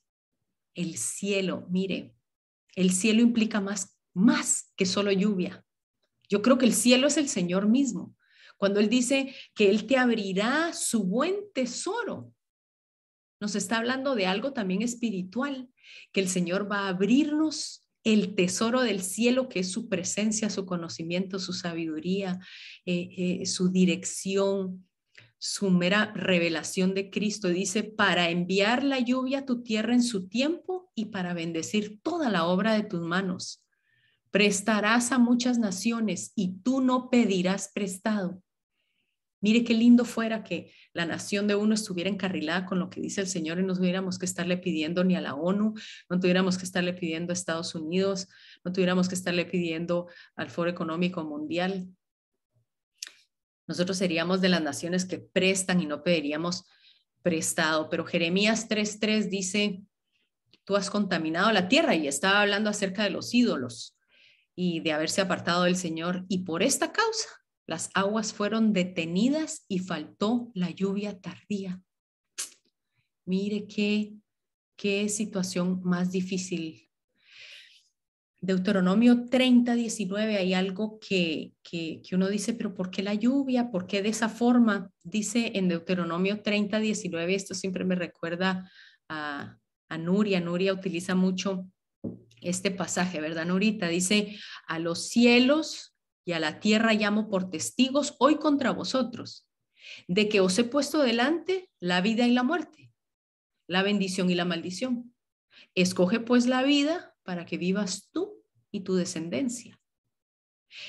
[0.74, 1.66] El cielo.
[1.70, 2.14] Mire,
[2.74, 5.64] el cielo implica más, más que solo lluvia.
[6.28, 8.14] Yo creo que el cielo es el Señor mismo.
[8.56, 12.32] Cuando Él dice que Él te abrirá su buen tesoro,
[13.40, 15.68] nos está hablando de algo también espiritual,
[16.12, 20.64] que el Señor va a abrirnos el tesoro del cielo, que es su presencia, su
[20.64, 22.38] conocimiento, su sabiduría,
[22.84, 24.86] eh, eh, su dirección,
[25.38, 27.48] su mera revelación de Cristo.
[27.48, 32.30] Dice, para enviar la lluvia a tu tierra en su tiempo y para bendecir toda
[32.30, 33.64] la obra de tus manos.
[34.30, 38.40] Prestarás a muchas naciones y tú no pedirás prestado.
[39.40, 43.20] Mire qué lindo fuera que la nación de uno estuviera encarrilada con lo que dice
[43.20, 45.74] el Señor y no tuviéramos que estarle pidiendo ni a la ONU,
[46.08, 48.28] no tuviéramos que estarle pidiendo a Estados Unidos,
[48.64, 51.86] no tuviéramos que estarle pidiendo al Foro Económico Mundial.
[53.66, 56.64] Nosotros seríamos de las naciones que prestan y no pediríamos
[57.20, 57.90] prestado.
[57.90, 59.82] Pero Jeremías 3.3 dice,
[60.64, 63.98] tú has contaminado la tierra y estaba hablando acerca de los ídolos
[64.54, 66.24] y de haberse apartado del Señor.
[66.28, 67.28] Y por esta causa
[67.66, 71.80] las aguas fueron detenidas y faltó la lluvia tardía.
[73.24, 74.14] Mire qué,
[74.76, 76.86] qué situación más difícil
[78.40, 83.70] Deuteronomio 30, 19, hay algo que, que, uno dice, pero ¿por qué la lluvia?
[83.70, 84.90] ¿Por qué de esa forma?
[85.02, 88.70] Dice en Deuteronomio 30, 19, esto siempre me recuerda
[89.08, 90.40] a, a Nuria.
[90.40, 91.66] Nuria utiliza mucho
[92.40, 93.88] este pasaje, ¿verdad, Nurita?
[93.88, 95.95] Dice, a los cielos
[96.26, 99.48] y a la tierra llamo por testigos hoy contra vosotros,
[100.08, 102.92] de que os he puesto delante la vida y la muerte,
[103.68, 105.14] la bendición y la maldición.
[105.74, 109.80] Escoge pues la vida para que vivas tú y tu descendencia.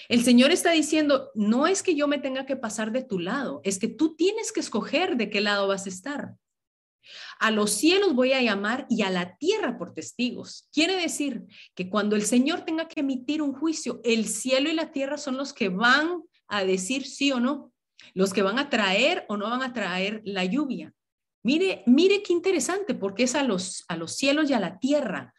[0.10, 3.62] El Señor está diciendo, no es que yo me tenga que pasar de tu lado,
[3.64, 6.36] es que tú tienes que escoger de qué lado vas a estar.
[7.40, 10.68] A los cielos voy a llamar y a la tierra por testigos.
[10.72, 14.92] Quiere decir que cuando el Señor tenga que emitir un juicio, el cielo y la
[14.92, 17.72] tierra son los que van a decir sí o no,
[18.14, 20.94] los que van a traer o no van a traer la lluvia.
[21.44, 25.34] Mire, mire qué interesante, porque es a los, a los cielos y a la tierra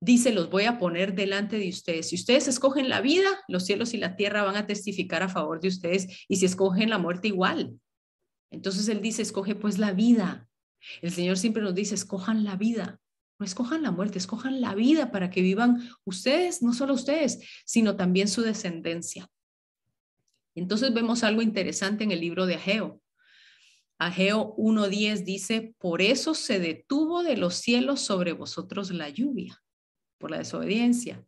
[0.00, 2.08] dice, los voy a poner delante de ustedes.
[2.08, 5.60] Si ustedes escogen la vida, los cielos y la tierra van a testificar a favor
[5.60, 6.24] de ustedes.
[6.28, 7.78] Y si escogen la muerte, igual.
[8.50, 10.47] Entonces Él dice, escoge pues la vida.
[11.02, 13.00] El Señor siempre nos dice, escojan la vida.
[13.38, 17.96] No escojan la muerte, escojan la vida para que vivan ustedes, no solo ustedes, sino
[17.96, 19.30] también su descendencia.
[20.56, 23.00] Entonces vemos algo interesante en el libro de Ageo.
[23.98, 29.62] Ageo 1.10 dice, por eso se detuvo de los cielos sobre vosotros la lluvia
[30.18, 31.24] por la desobediencia.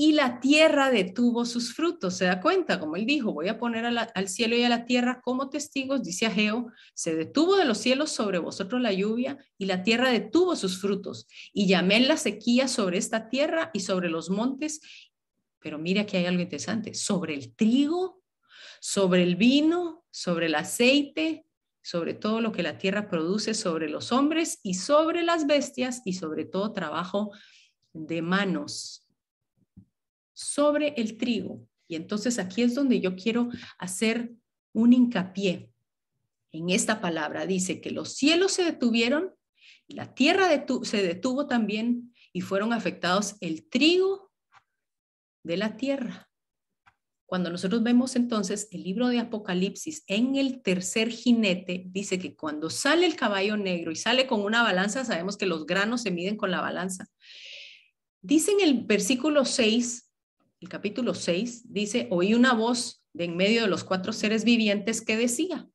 [0.00, 3.84] Y la tierra detuvo sus frutos, se da cuenta, como él dijo, voy a poner
[3.84, 8.12] al cielo y a la tierra como testigos, dice Ageo, se detuvo de los cielos
[8.12, 11.26] sobre vosotros la lluvia y la tierra detuvo sus frutos.
[11.52, 14.80] Y llamé la sequía sobre esta tierra y sobre los montes.
[15.58, 18.22] Pero mira que hay algo interesante, sobre el trigo,
[18.80, 21.44] sobre el vino, sobre el aceite,
[21.82, 26.12] sobre todo lo que la tierra produce, sobre los hombres y sobre las bestias y
[26.12, 27.32] sobre todo trabajo
[27.92, 29.07] de manos
[30.38, 31.66] sobre el trigo.
[31.88, 34.32] Y entonces aquí es donde yo quiero hacer
[34.72, 35.72] un hincapié
[36.52, 37.44] en esta palabra.
[37.44, 39.34] Dice que los cielos se detuvieron,
[39.88, 40.48] la tierra
[40.82, 44.30] se detuvo también y fueron afectados el trigo
[45.42, 46.30] de la tierra.
[47.26, 52.70] Cuando nosotros vemos entonces el libro de Apocalipsis en el tercer jinete, dice que cuando
[52.70, 56.36] sale el caballo negro y sale con una balanza, sabemos que los granos se miden
[56.36, 57.08] con la balanza.
[58.22, 60.07] Dice en el versículo 6,
[60.60, 65.02] el capítulo 6, dice, oí una voz de en medio de los cuatro seres vivientes
[65.02, 65.68] que decía,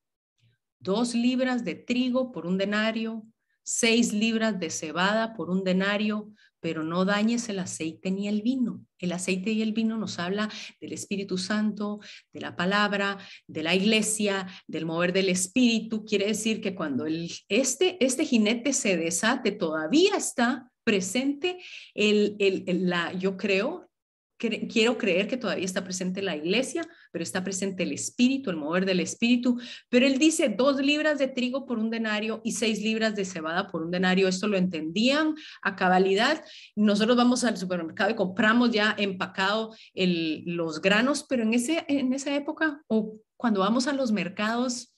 [0.80, 3.26] dos libras de trigo por un denario,
[3.63, 8.86] seis libras de cebada por un denario, pero no dañes el aceite ni el vino.
[8.98, 12.00] El aceite y el vino nos habla del Espíritu Santo,
[12.32, 13.17] de la palabra,
[13.48, 16.06] de la iglesia, del mover del Espíritu.
[16.06, 21.58] Quiere decir que cuando el, este, este jinete se desate, todavía está presente
[21.93, 23.89] el, el, la, yo creo
[24.50, 28.86] quiero creer que todavía está presente la iglesia, pero está presente el espíritu, el mover
[28.86, 29.60] del espíritu.
[29.90, 33.68] Pero él dice dos libras de trigo por un denario y seis libras de cebada
[33.68, 34.28] por un denario.
[34.28, 36.44] Esto lo entendían a cabalidad.
[36.76, 42.36] Nosotros vamos al supermercado y compramos ya empacado los granos, pero en, ese, en esa
[42.36, 44.93] época o cuando vamos a los mercados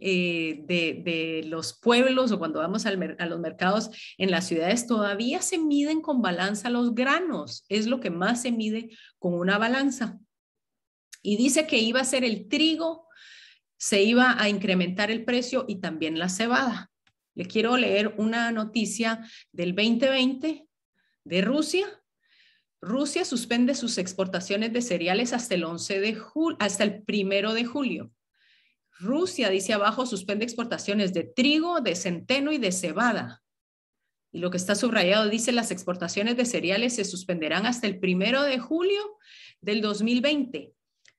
[0.00, 5.58] eh, de, los pueblos o cuando vamos a los mercados en las ciudades, todavía se
[5.58, 7.64] miden con balanza los granos.
[7.68, 10.18] Es lo que más se mide con una balanza.
[11.22, 13.06] Y dice que iba a ser el trigo,
[13.76, 16.90] se iba a incrementar el precio y también la cebada.
[17.34, 20.66] Le quiero leer una noticia del 2020
[21.24, 21.86] de Rusia.
[22.80, 26.18] Rusia suspende sus exportaciones de cereales hasta el 11 de
[26.58, 28.10] hasta el primero de julio.
[29.00, 33.42] Rusia, dice abajo, suspende exportaciones de trigo, de centeno y de cebada.
[34.32, 38.42] Y lo que está subrayado dice, las exportaciones de cereales se suspenderán hasta el primero
[38.42, 39.18] de julio
[39.60, 40.72] del 2020.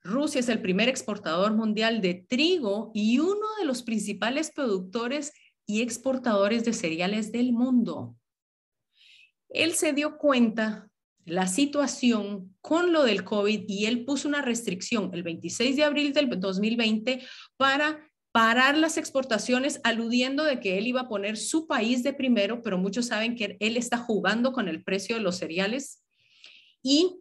[0.04, 5.34] Rusia es el primer exportador mundial de trigo y uno de los principales productores
[5.66, 8.16] y exportadores de cereales del mundo.
[9.50, 10.91] Él se dio cuenta
[11.26, 16.14] la situación con lo del COVID y él puso una restricción el 26 de abril
[16.14, 17.22] del 2020
[17.58, 18.00] para
[18.32, 22.78] parar las exportaciones, aludiendo de que él iba a poner su país de primero, pero
[22.78, 26.02] muchos saben que él está jugando con el precio de los cereales.
[26.82, 27.20] Y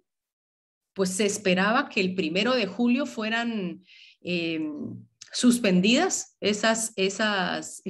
[0.95, 3.83] pues se esperaba que el primero de julio fueran
[4.21, 7.83] em, suspendidas esas, esas,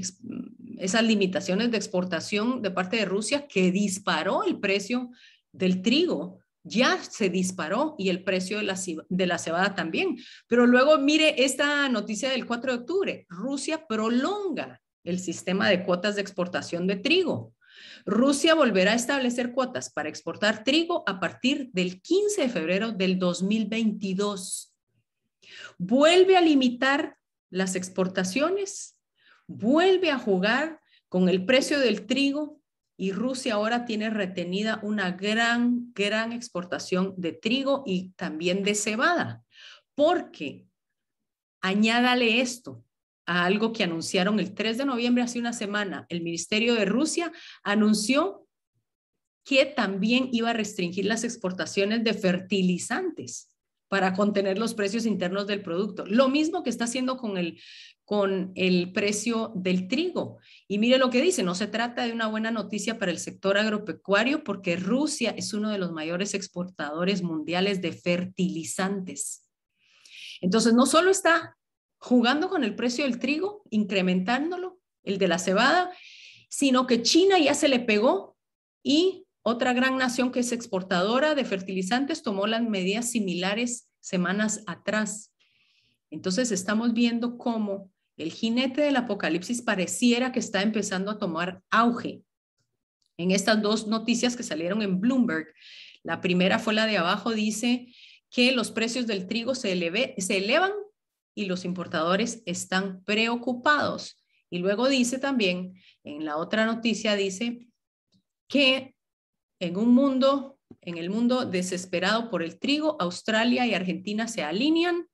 [0.78, 5.10] esas limitaciones de exportación de parte de Rusia que disparó el precio
[5.52, 10.18] del trigo ya se disparó y el precio de la, de la cebada también.
[10.46, 13.26] Pero luego mire esta noticia del 4 de octubre.
[13.28, 17.54] Rusia prolonga el sistema de cuotas de exportación de trigo.
[18.04, 23.18] Rusia volverá a establecer cuotas para exportar trigo a partir del 15 de febrero del
[23.18, 24.74] 2022.
[25.78, 27.16] Vuelve a limitar
[27.50, 28.98] las exportaciones,
[29.46, 32.59] vuelve a jugar con el precio del trigo
[33.00, 39.42] y Rusia ahora tiene retenida una gran, gran exportación de trigo y también de cebada,
[39.94, 40.66] porque
[41.62, 42.84] añádale esto
[43.24, 47.32] a algo que anunciaron el 3 de noviembre, hace una semana, el Ministerio de Rusia
[47.62, 48.46] anunció
[49.46, 53.48] que también iba a restringir las exportaciones de fertilizantes
[53.88, 56.04] para contener los precios internos del producto.
[56.04, 57.58] Lo mismo que está haciendo con el,
[58.10, 60.38] con el precio del trigo.
[60.66, 63.56] Y mire lo que dice, no se trata de una buena noticia para el sector
[63.56, 69.48] agropecuario porque Rusia es uno de los mayores exportadores mundiales de fertilizantes.
[70.40, 71.56] Entonces, no solo está
[71.98, 75.92] jugando con el precio del trigo, incrementándolo, el de la cebada,
[76.48, 78.36] sino que China ya se le pegó
[78.82, 85.32] y otra gran nación que es exportadora de fertilizantes tomó las medidas similares semanas atrás.
[86.10, 92.22] Entonces estamos viendo cómo el jinete del apocalipsis pareciera que está empezando a tomar auge.
[93.16, 95.46] En estas dos noticias que salieron en Bloomberg,
[96.02, 97.94] la primera fue la de abajo, dice
[98.30, 100.72] que los precios del trigo se, se elevan
[101.34, 104.22] y los importadores están preocupados.
[104.50, 107.68] Y luego dice también, en la otra noticia dice
[108.48, 108.94] que
[109.60, 115.09] en un mundo, en el mundo desesperado por el trigo, Australia y Argentina se alinean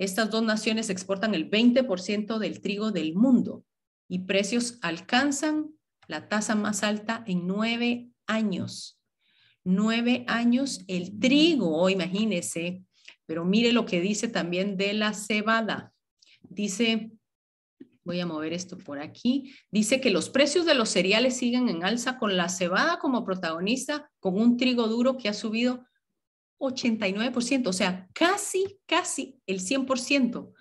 [0.00, 3.66] estas dos naciones exportan el 20% del trigo del mundo
[4.08, 5.74] y precios alcanzan
[6.08, 8.98] la tasa más alta en nueve años.
[9.62, 12.82] Nueve años el trigo, imagínese,
[13.26, 15.92] pero mire lo que dice también de la cebada.
[16.40, 17.12] Dice,
[18.02, 21.84] voy a mover esto por aquí, dice que los precios de los cereales siguen en
[21.84, 25.84] alza con la cebada como protagonista, con un trigo duro que ha subido
[26.60, 30.52] 89%, o sea, casi, casi el 100%.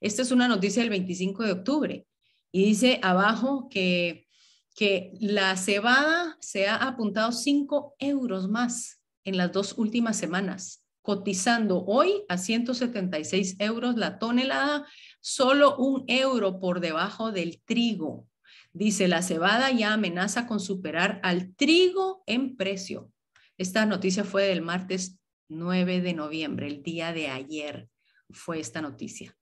[0.00, 2.06] Esta es una noticia del 25 de octubre
[2.50, 4.26] y dice abajo que,
[4.74, 11.84] que la cebada se ha apuntado 5 euros más en las dos últimas semanas, cotizando
[11.84, 14.86] hoy a 176 euros la tonelada,
[15.20, 18.26] solo un euro por debajo del trigo.
[18.72, 23.12] Dice, la cebada ya amenaza con superar al trigo en precio.
[23.58, 25.18] Esta noticia fue del martes
[25.58, 27.88] 9 de noviembre, el día de ayer,
[28.30, 29.36] fue esta noticia.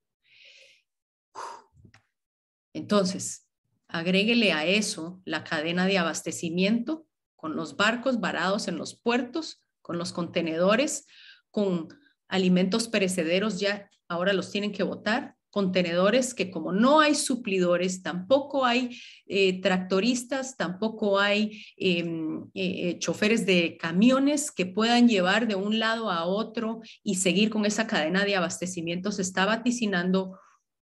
[2.73, 3.47] Entonces,
[3.87, 9.97] agréguele a eso la cadena de abastecimiento con los barcos varados en los puertos, con
[9.97, 11.07] los contenedores,
[11.49, 11.89] con
[12.27, 18.65] alimentos perecederos ya ahora los tienen que botar contenedores que como no hay suplidores, tampoco
[18.65, 18.97] hay
[19.27, 26.09] eh, tractoristas, tampoco hay em, eh, choferes de camiones que puedan llevar de un lado
[26.09, 30.39] a otro y seguir con esa cadena de abastecimiento, se está vaticinando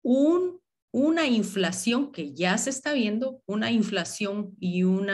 [0.03, 0.59] un,
[0.91, 5.09] una inflación que ya se está viendo, una inflación y un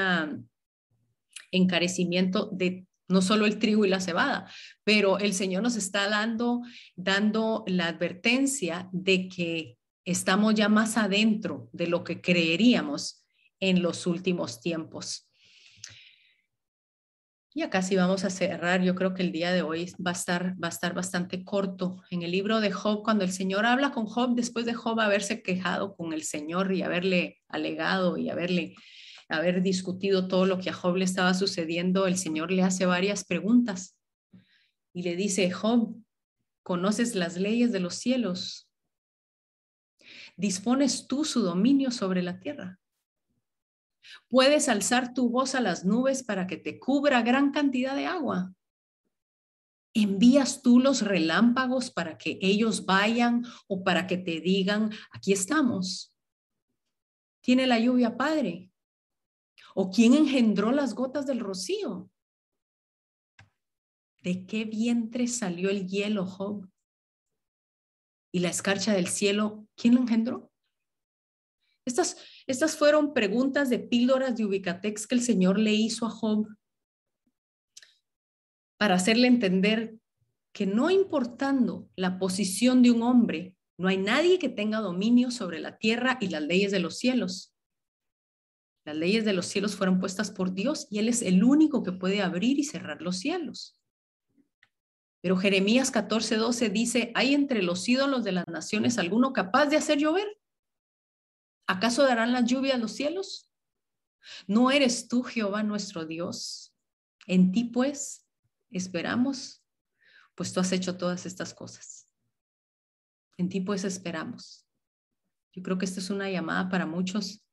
[1.51, 4.49] encarecimiento de no solo el trigo y la cebada,
[4.83, 6.61] pero el Señor nos está dando,
[6.95, 13.25] dando la advertencia de que estamos ya más adentro de lo que creeríamos
[13.59, 15.29] en los últimos tiempos.
[17.57, 18.81] Ya casi vamos a cerrar.
[18.81, 22.03] Yo creo que el día de hoy va a estar, va a estar bastante corto.
[22.09, 25.41] En el libro de Job, cuando el Señor habla con Job, después de Job haberse
[25.41, 28.75] quejado con el Señor y haberle alegado y haberle
[29.29, 33.23] haber discutido todo lo que a Job le estaba sucediendo, el Señor le hace varias
[33.23, 33.97] preguntas
[34.93, 35.95] y le dice, Job,
[36.63, 38.69] ¿conoces las leyes de los cielos?
[40.37, 42.79] ¿Dispones tú su dominio sobre la tierra?
[44.27, 48.53] ¿Puedes alzar tu voz a las nubes para que te cubra gran cantidad de agua?
[49.93, 56.13] ¿Envías tú los relámpagos para que ellos vayan o para que te digan, aquí estamos?
[57.41, 58.71] ¿Tiene la lluvia padre?
[59.77, 62.09] ¿O quién engendró las gotas del rocío?
[64.23, 66.69] ¿De qué vientre salió el hielo, Job?
[68.31, 70.49] ¿Y la escarcha del cielo, quién lo engendró?
[71.85, 72.17] Estas,
[72.47, 76.47] estas fueron preguntas de píldoras de Ubicatex que el Señor le hizo a Job
[78.77, 79.95] para hacerle entender
[80.53, 85.59] que no importando la posición de un hombre, no hay nadie que tenga dominio sobre
[85.59, 87.54] la tierra y las leyes de los cielos.
[88.85, 91.91] Las leyes de los cielos fueron puestas por Dios y Él es el único que
[91.91, 93.81] puede abrir y cerrar los cielos.
[95.21, 99.97] Pero Jeremías 14:12 dice, ¿hay entre los ídolos de las naciones alguno capaz de hacer
[99.97, 100.27] llover?
[101.65, 103.49] ¿Acaso darán la lluvia a los cielos?
[104.45, 106.75] ¿No eres tú, Jehová, nuestro Dios?
[107.25, 108.27] En ti, pues,
[108.69, 109.63] esperamos,
[110.35, 112.13] pues tú has hecho todas estas cosas.
[113.37, 114.67] En ti, pues, esperamos.
[115.53, 117.44] Yo creo que esta es una llamada para muchos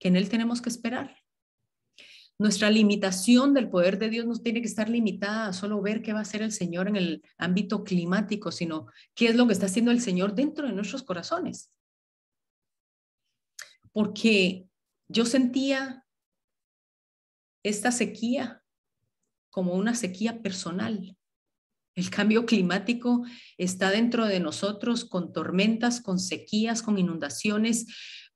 [0.00, 1.16] que en Él tenemos que esperar.
[2.38, 6.14] Nuestra limitación del poder de Dios no tiene que estar limitada a solo ver qué
[6.14, 9.66] va a hacer el Señor en el ámbito climático, sino qué es lo que está
[9.66, 11.70] haciendo el Señor dentro de nuestros corazones.
[13.92, 14.66] Porque
[15.08, 16.06] yo sentía
[17.62, 18.62] esta sequía
[19.50, 21.14] como una sequía personal.
[21.94, 23.26] El cambio climático
[23.58, 27.86] está dentro de nosotros con tormentas, con sequías, con inundaciones,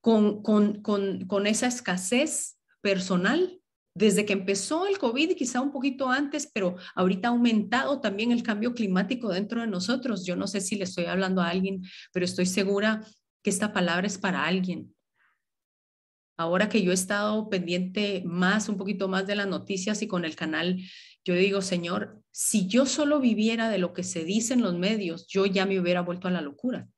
[0.05, 3.59] con, con, con, con esa escasez personal
[3.95, 8.43] desde que empezó el COVID, quizá un poquito antes, pero ahorita ha aumentado también el
[8.43, 10.27] cambio climático dentro de nosotros.
[10.27, 13.03] Yo no sé si le estoy hablando a alguien, pero estoy segura
[13.43, 14.95] que esta palabra es para alguien.
[16.37, 20.27] Ahora que yo he estado pendiente más, un poquito más de las noticias y con
[20.27, 20.83] el canal,
[21.25, 25.27] yo digo, Señor, si yo solo viviera de lo que se dice en los medios,
[25.29, 26.89] yo ya me hubiera vuelto a la locura.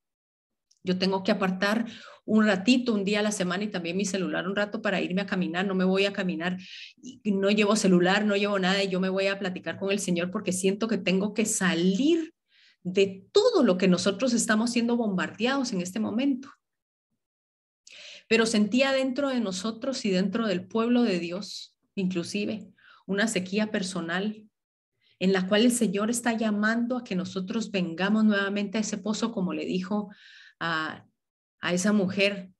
[0.83, 1.87] Yo tengo que apartar
[2.27, 5.23] un ratito, un día a la semana y también mi celular un rato para irme
[5.23, 5.65] a caminar.
[5.65, 6.59] No me voy a caminar,
[7.25, 10.31] no llevo celular, no llevo nada y yo me voy a platicar con el Señor
[10.31, 12.35] porque siento que tengo que salir
[12.83, 16.51] de todo lo que nosotros estamos siendo bombardeados en este momento.
[18.29, 22.67] Pero sentía dentro de nosotros y dentro del pueblo de Dios, inclusive,
[23.07, 24.49] una sequía personal
[25.21, 29.33] en la cual el Señor está llamando a que nosotros vengamos nuevamente a ese pozo,
[29.33, 30.11] como le dijo
[30.59, 31.07] a,
[31.63, 32.53] esa mujer,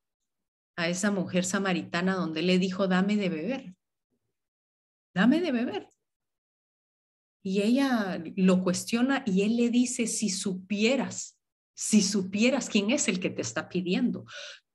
[0.77, 3.77] a esa mujer samaritana donde le dijo, dame de beber,
[5.15, 5.93] dame de beber.
[7.43, 11.39] Y ella lo cuestiona y él le dice, si supieras,
[11.75, 14.25] si supieras quién es el que te está pidiendo,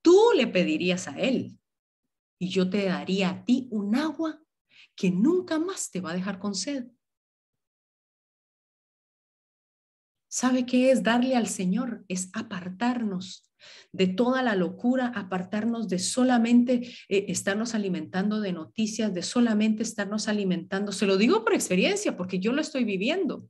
[0.01, 1.57] tú le pedirías a él
[2.39, 4.41] y yo te daría a ti un agua
[4.95, 6.87] que nunca más te va a dejar con sed.
[10.29, 12.05] ¿Sabe qué es darle al Señor?
[12.07, 13.50] Es apartarnos
[13.91, 20.27] de toda la locura, apartarnos de solamente eh, estarnos alimentando de noticias, de solamente estarnos
[20.27, 20.91] alimentando.
[20.91, 23.47] Se lo digo por experiencia, porque yo lo estoy viviendo.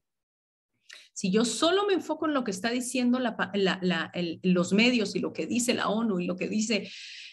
[1.14, 3.20] Si yo solo me enfoco en lo que está diciendo
[4.44, 6.90] los medios y lo que dice la ONU y lo que dice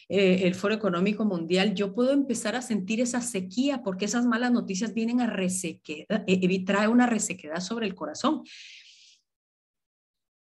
[0.08, 4.52] eh, el Foro Económico Mundial, yo puedo empezar a sentir esa sequía porque esas malas
[4.52, 8.42] noticias vienen a resequedad, eh, trae una resequedad sobre el corazón.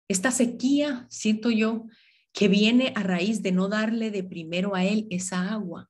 [0.07, 1.87] Esta sequía, siento yo,
[2.33, 5.89] que viene a raíz de no darle de primero a Él esa agua.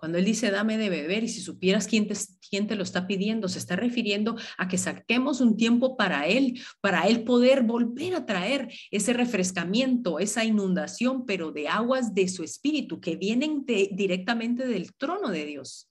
[0.00, 2.14] Cuando él dice dame de beber y si supieras quién te,
[2.48, 6.58] quién te lo está pidiendo, se está refiriendo a que saquemos un tiempo para él,
[6.80, 12.42] para él poder volver a traer ese refrescamiento, esa inundación, pero de aguas de su
[12.42, 15.90] espíritu que vienen directamente del trono de Dios.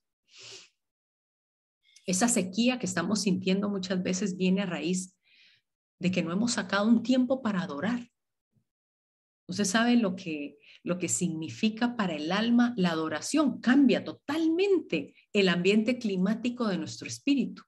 [2.08, 5.16] Esa sequía que estamos sintiendo muchas veces viene a raíz
[6.00, 8.10] de que no hemos sacado un tiempo para adorar.
[9.50, 13.60] Usted sabe lo que lo que significa para el alma la adoración.
[13.60, 17.64] Cambia totalmente el ambiente climático de nuestro espíritu.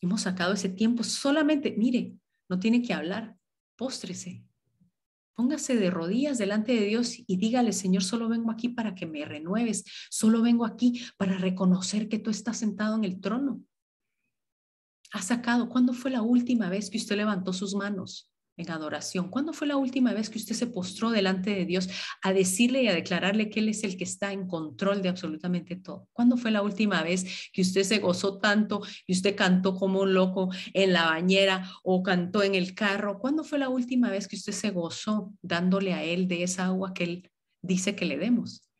[0.00, 2.14] Hemos sacado ese tiempo solamente, mire,
[2.48, 3.36] no tiene que hablar,
[3.76, 4.44] póstrese,
[5.34, 9.24] póngase de rodillas delante de Dios y dígale, Señor, solo vengo aquí para que me
[9.26, 13.62] renueves, solo vengo aquí para reconocer que tú estás sentado en el trono.
[15.12, 18.29] Ha sacado, ¿cuándo fue la última vez que usted levantó sus manos?
[18.60, 19.28] En adoración.
[19.30, 21.88] ¿Cuándo fue la última vez que usted se postró delante de Dios
[22.22, 25.76] a decirle y a declararle que Él es el que está en control de absolutamente
[25.76, 26.08] todo?
[26.12, 30.14] ¿Cuándo fue la última vez que usted se gozó tanto y usted cantó como un
[30.14, 33.18] loco en la bañera o cantó en el carro?
[33.18, 36.94] ¿Cuándo fue la última vez que usted se gozó dándole a Él de esa agua
[36.94, 37.30] que Él
[37.62, 38.70] dice que le demos?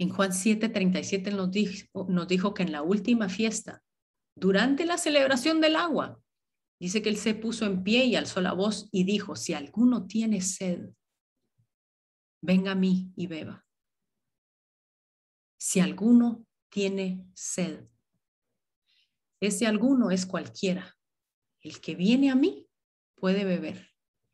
[0.00, 3.82] En Juan 7:37 nos dijo, nos dijo que en la última fiesta
[4.40, 6.18] durante la celebración del agua.
[6.80, 10.06] Dice que él se puso en pie y alzó la voz y dijo, si alguno
[10.06, 10.88] tiene sed,
[12.42, 13.66] venga a mí y beba.
[15.58, 17.86] Si alguno tiene sed,
[19.40, 20.96] ese alguno es cualquiera.
[21.60, 22.66] El que viene a mí
[23.16, 23.90] puede beber,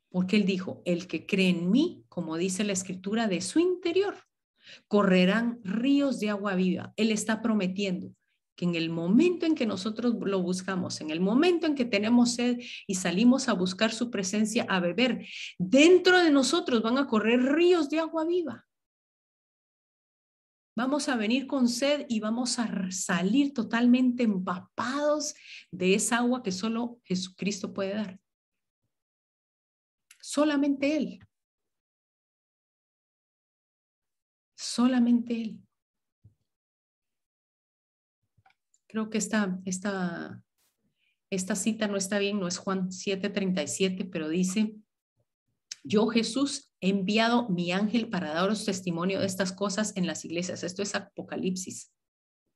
[0.08, 4.16] porque él dijo, el que cree en mí, como dice la escritura, de su interior,
[4.86, 6.92] correrán ríos de agua viva.
[6.96, 8.14] Él está prometiendo
[8.56, 12.34] que en el momento en que nosotros lo buscamos, en el momento en que tenemos
[12.34, 15.26] sed y salimos a buscar su presencia a beber,
[15.58, 18.66] dentro de nosotros van a correr ríos de agua viva.
[20.74, 25.34] Vamos a venir con sed y vamos a salir totalmente empapados
[25.70, 28.20] de esa agua que solo Jesucristo puede dar.
[30.20, 31.20] Solamente Él.
[34.54, 35.65] Solamente Él.
[38.96, 40.42] Creo que esta, esta,
[41.28, 44.74] esta cita no está bien, no es Juan 7:37, pero dice,
[45.84, 50.62] yo Jesús he enviado mi ángel para daros testimonio de estas cosas en las iglesias.
[50.62, 51.92] Esto es Apocalipsis.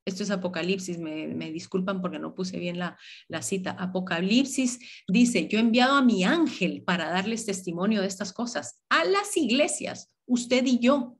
[0.06, 3.72] Esto es Apocalipsis, me, disculpan porque no puse bien la, la cita.
[3.72, 9.04] Apocalipsis dice, yo he enviado a mi ángel para darles testimonio de estas cosas a
[9.04, 11.18] las iglesias, usted y yo.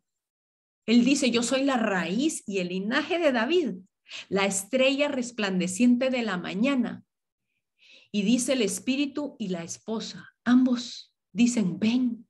[0.87, 3.75] Él dice, yo soy la raíz y el linaje de David
[4.29, 7.05] la estrella resplandeciente de la mañana.
[8.13, 12.27] Y dice el espíritu y la esposa, ambos dicen, ven.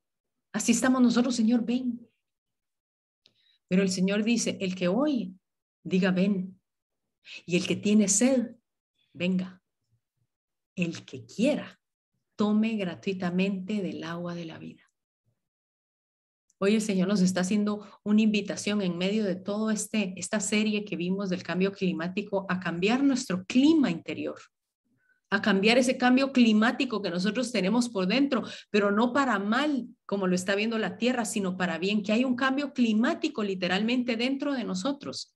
[0.52, 2.06] Así estamos nosotros, Señor, ven.
[3.68, 5.32] Pero el Señor dice, el que oye,
[5.84, 6.60] diga, ven.
[7.46, 8.56] Y el que tiene sed,
[9.12, 9.62] venga.
[10.74, 11.80] El que quiera,
[12.36, 14.89] tome gratuitamente del agua de la vida.
[16.62, 20.84] Hoy el Señor nos está haciendo una invitación en medio de toda este, esta serie
[20.84, 24.38] que vimos del cambio climático a cambiar nuestro clima interior,
[25.30, 30.26] a cambiar ese cambio climático que nosotros tenemos por dentro, pero no para mal, como
[30.26, 34.52] lo está viendo la Tierra, sino para bien, que hay un cambio climático literalmente dentro
[34.52, 35.34] de nosotros,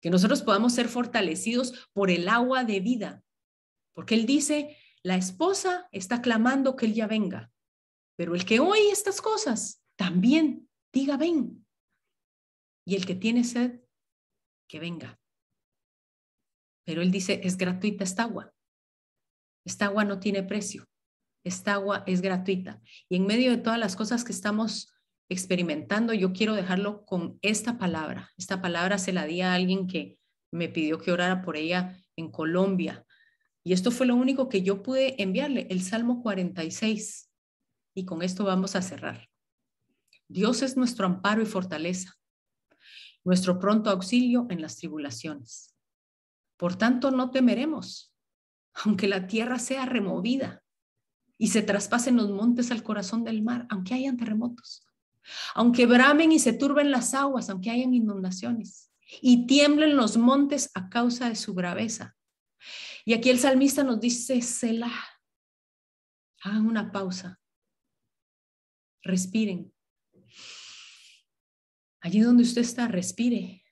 [0.00, 3.24] que nosotros podamos ser fortalecidos por el agua de vida,
[3.92, 7.50] porque Él dice, la esposa está clamando que Él ya venga,
[8.14, 11.66] pero el que oye estas cosas también diga ven.
[12.86, 13.80] Y el que tiene sed,
[14.68, 15.18] que venga.
[16.84, 18.54] Pero él dice, es gratuita esta agua.
[19.64, 20.86] Esta agua no tiene precio.
[21.44, 22.80] Esta agua es gratuita.
[23.08, 24.94] Y en medio de todas las cosas que estamos
[25.28, 28.30] experimentando, yo quiero dejarlo con esta palabra.
[28.36, 30.18] Esta palabra se la di a alguien que
[30.52, 33.04] me pidió que orara por ella en Colombia.
[33.64, 37.32] Y esto fue lo único que yo pude enviarle, el Salmo 46.
[37.96, 39.28] Y con esto vamos a cerrar.
[40.28, 42.18] Dios es nuestro amparo y fortaleza,
[43.24, 45.74] nuestro pronto auxilio en las tribulaciones.
[46.56, 48.14] Por tanto, no temeremos,
[48.84, 50.62] aunque la tierra sea removida
[51.38, 54.86] y se traspasen los montes al corazón del mar, aunque hayan terremotos,
[55.54, 60.88] aunque bramen y se turben las aguas, aunque hayan inundaciones, y tiemblen los montes a
[60.88, 62.16] causa de su braveza.
[63.04, 65.04] Y aquí el salmista nos dice, Selah,
[66.42, 67.38] hagan una pausa,
[69.02, 69.72] respiren,
[72.00, 73.64] Allí donde usted está, respire,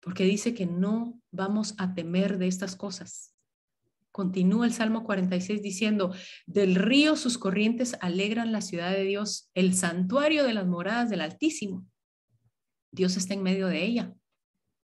[0.00, 3.34] porque dice que no vamos a temer de estas cosas.
[4.10, 6.12] continúa el Salmo 46 diciendo,
[6.46, 11.20] del río sus corrientes alegran la ciudad de Dios, el santuario de las moradas del
[11.20, 11.86] Altísimo.
[12.90, 14.14] Dios está en medio de ella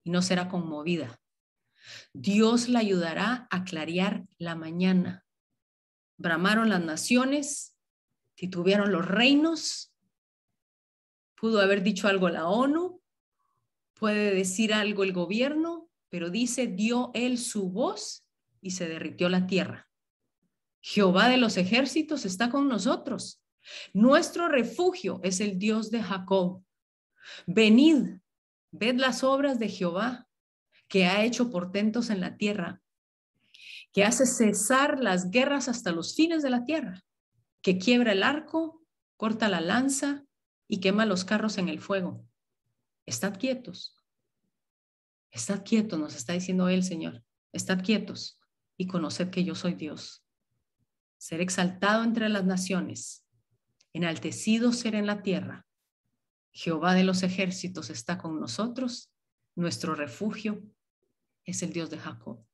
[0.04, 1.18] y no será conmovida.
[2.12, 5.24] Dios la ayudará a clarear la mañana.
[6.16, 7.76] Bramaron las naciones,
[8.36, 9.93] titubearon los reinos,
[11.44, 13.02] pudo haber dicho algo la ONU,
[13.92, 18.24] puede decir algo el gobierno, pero dice, dio él su voz
[18.62, 19.86] y se derritió la tierra.
[20.80, 23.42] Jehová de los ejércitos está con nosotros.
[23.92, 26.64] Nuestro refugio es el Dios de Jacob.
[27.46, 28.20] Venid,
[28.70, 30.26] ved las obras de Jehová,
[30.88, 32.80] que ha hecho portentos en la tierra,
[33.92, 37.04] que hace cesar las guerras hasta los fines de la tierra,
[37.60, 38.82] que quiebra el arco,
[39.18, 40.24] corta la lanza
[40.68, 42.26] y quema los carros en el fuego.
[43.06, 43.96] Estad quietos.
[45.30, 47.22] Estad quietos, nos está diciendo el Señor.
[47.52, 48.40] Estad quietos
[48.76, 50.24] y conoced que yo soy Dios.
[51.18, 53.26] Ser exaltado entre las naciones,
[53.92, 55.66] enaltecido ser en la tierra.
[56.52, 59.12] Jehová de los ejércitos está con nosotros,
[59.56, 60.62] nuestro refugio
[61.44, 62.44] es el Dios de Jacob.